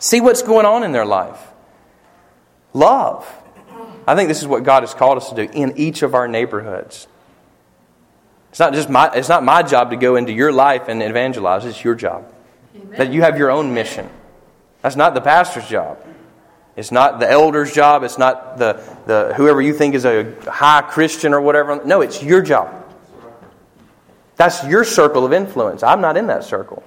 See 0.00 0.20
what's 0.20 0.42
going 0.42 0.66
on 0.66 0.82
in 0.82 0.92
their 0.92 1.06
life. 1.06 1.38
Love. 2.72 3.26
I 4.06 4.14
think 4.14 4.28
this 4.28 4.40
is 4.40 4.46
what 4.46 4.64
God 4.64 4.82
has 4.82 4.92
called 4.92 5.16
us 5.16 5.30
to 5.30 5.34
do 5.34 5.52
in 5.52 5.78
each 5.78 6.02
of 6.02 6.14
our 6.14 6.28
neighborhoods. 6.28 7.06
It's 8.50 8.60
not 8.60 8.72
just 8.72 8.88
my, 8.88 9.10
it's 9.14 9.28
not 9.28 9.42
my 9.42 9.62
job 9.62 9.90
to 9.90 9.96
go 9.96 10.16
into 10.16 10.32
your 10.32 10.52
life 10.52 10.88
and 10.88 11.02
evangelize, 11.02 11.64
it's 11.64 11.82
your 11.82 11.94
job. 11.94 12.26
Amen. 12.76 12.98
That 12.98 13.12
you 13.12 13.22
have 13.22 13.38
your 13.38 13.50
own 13.50 13.72
mission. 13.72 14.08
That's 14.82 14.96
not 14.96 15.14
the 15.14 15.20
pastor's 15.20 15.68
job. 15.68 16.03
It's 16.76 16.90
not 16.90 17.20
the 17.20 17.30
elder's 17.30 17.72
job. 17.72 18.02
It's 18.02 18.18
not 18.18 18.58
the, 18.58 18.82
the 19.06 19.34
whoever 19.36 19.62
you 19.62 19.72
think 19.72 19.94
is 19.94 20.04
a 20.04 20.34
high 20.50 20.82
Christian 20.82 21.32
or 21.32 21.40
whatever. 21.40 21.84
No, 21.84 22.00
it's 22.00 22.22
your 22.22 22.42
job. 22.42 22.84
That's 24.36 24.64
your 24.64 24.82
circle 24.82 25.24
of 25.24 25.32
influence. 25.32 25.82
I'm 25.82 26.00
not 26.00 26.16
in 26.16 26.26
that 26.26 26.42
circle. 26.42 26.82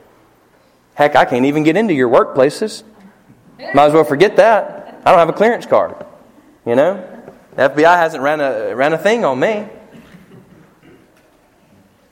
Heck, 0.95 1.15
I 1.15 1.25
can't 1.25 1.45
even 1.45 1.63
get 1.63 1.77
into 1.77 1.93
your 1.93 2.09
workplaces. 2.09 2.83
Might 3.57 3.85
as 3.85 3.93
well 3.93 4.03
forget 4.03 4.35
that. 4.38 5.01
I 5.05 5.11
don't 5.11 5.19
have 5.19 5.29
a 5.29 5.33
clearance 5.33 5.65
card. 5.65 5.95
You 6.65 6.75
know? 6.75 6.95
The 7.55 7.69
FBI 7.69 7.97
hasn't 7.97 8.21
ran 8.21 8.41
a, 8.41 8.75
ran 8.75 8.93
a 8.93 8.97
thing 8.97 9.23
on 9.23 9.39
me. 9.39 9.67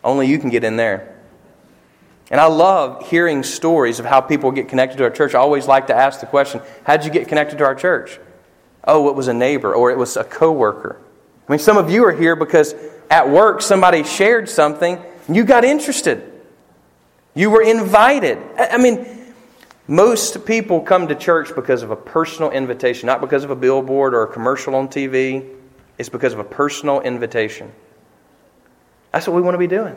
Only 0.03 0.27
you 0.27 0.39
can 0.39 0.49
get 0.49 0.63
in 0.63 0.77
there. 0.77 1.14
And 2.31 2.41
I 2.41 2.45
love 2.45 3.07
hearing 3.07 3.43
stories 3.43 3.99
of 3.99 4.05
how 4.05 4.21
people 4.21 4.51
get 4.51 4.67
connected 4.67 4.97
to 4.97 5.03
our 5.03 5.09
church. 5.09 5.35
I 5.35 5.39
always 5.39 5.67
like 5.67 5.87
to 5.87 5.95
ask 5.95 6.19
the 6.19 6.25
question, 6.25 6.61
how 6.83 6.97
did 6.97 7.05
you 7.05 7.11
get 7.11 7.27
connected 7.27 7.59
to 7.59 7.65
our 7.65 7.75
church? 7.75 8.19
Oh, 8.83 9.09
it 9.09 9.15
was 9.15 9.27
a 9.27 9.33
neighbor 9.33 9.73
or 9.73 9.91
it 9.91 9.97
was 9.97 10.17
a 10.17 10.23
coworker. 10.23 10.99
I 11.47 11.51
mean, 11.51 11.59
some 11.59 11.77
of 11.77 11.89
you 11.91 12.03
are 12.05 12.11
here 12.11 12.35
because 12.35 12.73
at 13.11 13.29
work 13.29 13.61
somebody 13.61 14.03
shared 14.03 14.49
something 14.49 14.99
and 15.27 15.35
you 15.35 15.43
got 15.43 15.63
interested. 15.63 16.31
You 17.35 17.51
were 17.51 17.61
invited. 17.61 18.39
I 18.57 18.77
mean, 18.77 19.05
Most 19.87 20.45
people 20.45 20.81
come 20.81 21.07
to 21.09 21.15
church 21.15 21.53
because 21.53 21.83
of 21.83 21.91
a 21.91 21.95
personal 21.95 22.49
invitation, 22.49 23.05
not 23.05 23.21
because 23.21 23.43
of 23.43 23.51
a 23.51 23.55
billboard 23.55 24.15
or 24.15 24.23
a 24.23 24.27
commercial 24.27 24.73
on 24.73 24.87
TV. 24.87 25.47
It's 25.97 26.09
because 26.09 26.33
of 26.33 26.39
a 26.39 26.43
personal 26.43 27.01
invitation. 27.01 27.71
That's 29.11 29.27
what 29.27 29.35
we 29.35 29.41
want 29.41 29.53
to 29.53 29.59
be 29.59 29.67
doing. 29.67 29.95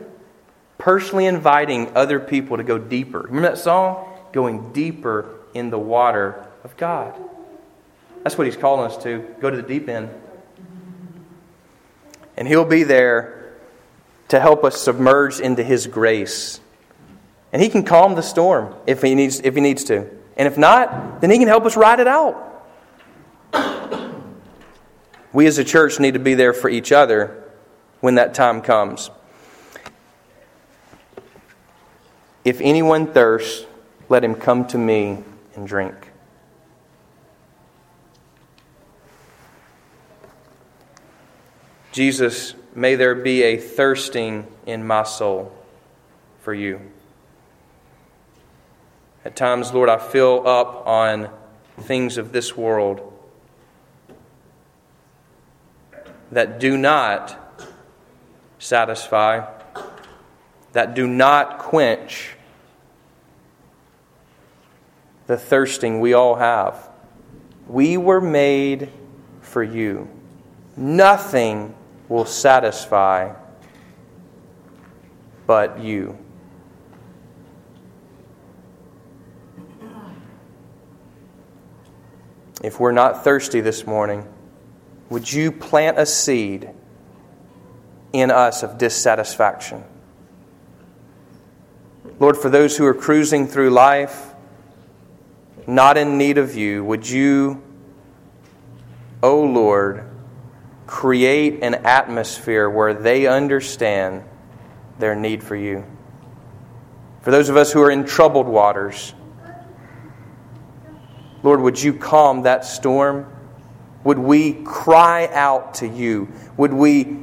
Personally 0.79 1.26
inviting 1.26 1.95
other 1.97 2.20
people 2.20 2.57
to 2.57 2.62
go 2.62 2.79
deeper. 2.79 3.20
Remember 3.20 3.49
that 3.49 3.59
song? 3.59 4.07
Going 4.33 4.72
deeper 4.72 5.29
in 5.55 5.70
the 5.70 5.79
water 5.79 6.47
of 6.64 6.76
God. 6.76 7.14
That's 8.22 8.39
what 8.39 8.47
He's 8.47 8.57
calling 8.57 8.91
us 8.91 9.03
to. 9.03 9.35
Go 9.41 9.51
to 9.51 9.57
the 9.57 9.62
deep 9.62 9.89
end. 9.89 10.09
And 12.37 12.47
He'll 12.47 12.64
be 12.64 12.85
there 12.85 13.53
to 14.29 14.39
help 14.39 14.64
us 14.64 14.81
submerge 14.81 15.41
into 15.41 15.64
His 15.64 15.87
grace 15.87 16.61
and 17.53 17.62
he 17.62 17.68
can 17.68 17.83
calm 17.83 18.14
the 18.14 18.22
storm 18.22 18.74
if 18.87 19.03
he 19.03 19.14
needs, 19.14 19.41
if 19.41 19.55
he 19.55 19.61
needs 19.61 19.85
to. 19.85 20.09
And 20.37 20.47
if 20.47 20.59
not, 20.59 21.20
then 21.20 21.31
he 21.31 21.39
can 21.39 21.49
help 21.49 21.64
us 21.64 21.76
ride 21.76 22.01
it 22.01 22.07
out. 22.07 22.45
We 25.33 25.47
as 25.47 25.59
a 25.59 25.64
church 25.64 25.99
need 26.01 26.14
to 26.14 26.20
be 26.20 26.35
there 26.35 26.53
for 26.53 26.68
each 26.68 26.93
other 26.93 27.45
when 28.01 28.16
that 28.16 28.35
time 28.35 28.62
comes. 28.62 29.11
If 32.49 32.62
anyone 32.62 33.09
thirsts, 33.09 33.66
let 34.09 34.24
him 34.24 34.34
come 34.34 34.66
to 34.68 34.78
me 34.78 35.22
and 35.55 35.68
drink. 35.68 35.94
Jesus, 41.92 42.55
may 42.74 42.94
there 42.94 43.14
be 43.14 43.42
a 43.42 43.59
thirsting 43.59 44.46
in 44.64 44.86
my 44.86 45.03
soul 45.03 45.53
for 46.40 46.55
you. 46.55 46.80
At 49.26 49.36
times, 49.36 49.74
Lord, 49.74 49.90
I 49.90 49.99
fill 49.99 50.49
up 50.49 50.86
on 50.86 51.28
things 51.80 52.16
of 52.16 52.32
this 52.32 52.57
world 52.57 53.12
that 56.32 56.59
do 56.59 56.78
not 56.78 57.38
satisfy, 58.59 59.46
that 60.72 60.94
do 60.94 61.07
not 61.07 61.59
quench 61.59 62.36
the 65.29 65.37
thirsting 65.37 66.01
we 66.01 66.14
all 66.14 66.35
have. 66.35 66.91
We 67.68 67.97
were 67.97 68.20
made 68.20 68.91
for 69.41 69.62
you. 69.62 70.09
Nothing 70.76 71.76
will 72.09 72.24
satisfy 72.24 73.35
but 75.47 75.79
you. 75.79 76.18
if 82.62 82.81
we're 82.81 82.93
not 82.93 83.24
thirsty 83.24 83.61
this 83.61 83.87
morning, 83.87 84.26
would 85.11 85.33
you 85.33 85.53
plant 85.53 85.99
a 85.99 86.07
seed 86.07 86.70
in 88.12 88.31
us 88.31 88.62
of 88.62 88.79
dissatisfaction? 88.79 89.85
Lord, 92.18 92.37
for 92.37 92.51
those 92.51 92.76
who 92.76 92.85
are 92.85 92.95
cruising 92.95 93.47
through 93.47 93.70
life, 93.70 94.28
not 95.69 95.99
in 95.99 96.16
need 96.16 96.39
of 96.39 96.57
you, 96.57 96.83
would 96.83 97.09
you, 97.09 97.62
O 99.23 99.31
oh 99.31 99.45
Lord, 99.45 100.09
create 100.87 101.62
an 101.62 101.75
atmosphere 101.75 102.71
where 102.71 102.95
they 102.95 103.27
understand 103.27 104.25
their 104.99 105.14
need 105.14 105.45
for 105.45 105.55
you? 105.55 105.85
For 107.21 107.31
those 107.31 107.51
of 107.51 107.59
us 107.59 107.71
who 107.71 107.83
are 107.83 107.91
in 107.91 108.07
troubled 108.07 108.47
waters, 108.47 109.12
Lord, 111.43 111.61
would 111.61 111.81
you 111.81 111.93
calm 111.93 112.43
that 112.43 112.64
storm? 112.64 113.31
Would 114.05 114.19
we 114.19 114.55
cry 114.64 115.29
out 115.33 115.75
to 115.75 115.87
you? 115.87 116.33
Would 116.57 116.73
we 116.73 117.19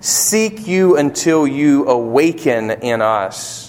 seek 0.00 0.66
you 0.66 0.96
until 0.96 1.46
you 1.46 1.86
awaken 1.86 2.70
in 2.70 3.02
us? 3.02 3.63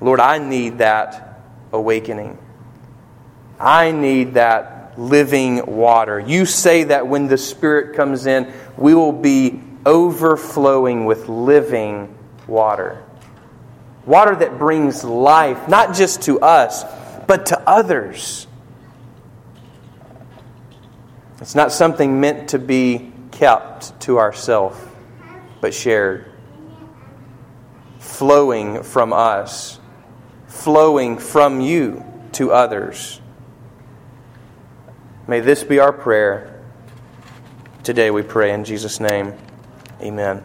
Lord, 0.00 0.20
I 0.20 0.38
need 0.38 0.78
that 0.78 1.40
awakening. 1.72 2.38
I 3.58 3.90
need 3.92 4.34
that 4.34 4.98
living 4.98 5.64
water. 5.66 6.20
You 6.20 6.46
say 6.46 6.84
that 6.84 7.06
when 7.06 7.28
the 7.28 7.38
Spirit 7.38 7.96
comes 7.96 8.26
in, 8.26 8.52
we 8.76 8.94
will 8.94 9.12
be 9.12 9.60
overflowing 9.84 11.04
with 11.04 11.28
living 11.28 12.16
water. 12.46 13.02
Water 14.04 14.36
that 14.36 14.58
brings 14.58 15.02
life, 15.04 15.68
not 15.68 15.94
just 15.94 16.22
to 16.22 16.40
us, 16.40 16.84
but 17.26 17.46
to 17.46 17.60
others. 17.68 18.46
It's 21.40 21.54
not 21.54 21.72
something 21.72 22.20
meant 22.20 22.50
to 22.50 22.58
be 22.58 23.12
kept 23.30 24.00
to 24.02 24.18
ourselves, 24.18 24.78
but 25.60 25.74
shared. 25.74 26.32
Flowing 27.98 28.82
from 28.82 29.12
us, 29.12 29.78
flowing 30.66 31.16
from 31.16 31.60
you 31.60 32.04
to 32.32 32.50
others. 32.50 33.20
May 35.28 35.38
this 35.38 35.62
be 35.62 35.78
our 35.78 35.92
prayer. 35.92 36.60
Today 37.84 38.10
we 38.10 38.22
pray 38.22 38.52
in 38.52 38.64
Jesus' 38.64 38.98
name. 38.98 39.32
Amen. 40.00 40.42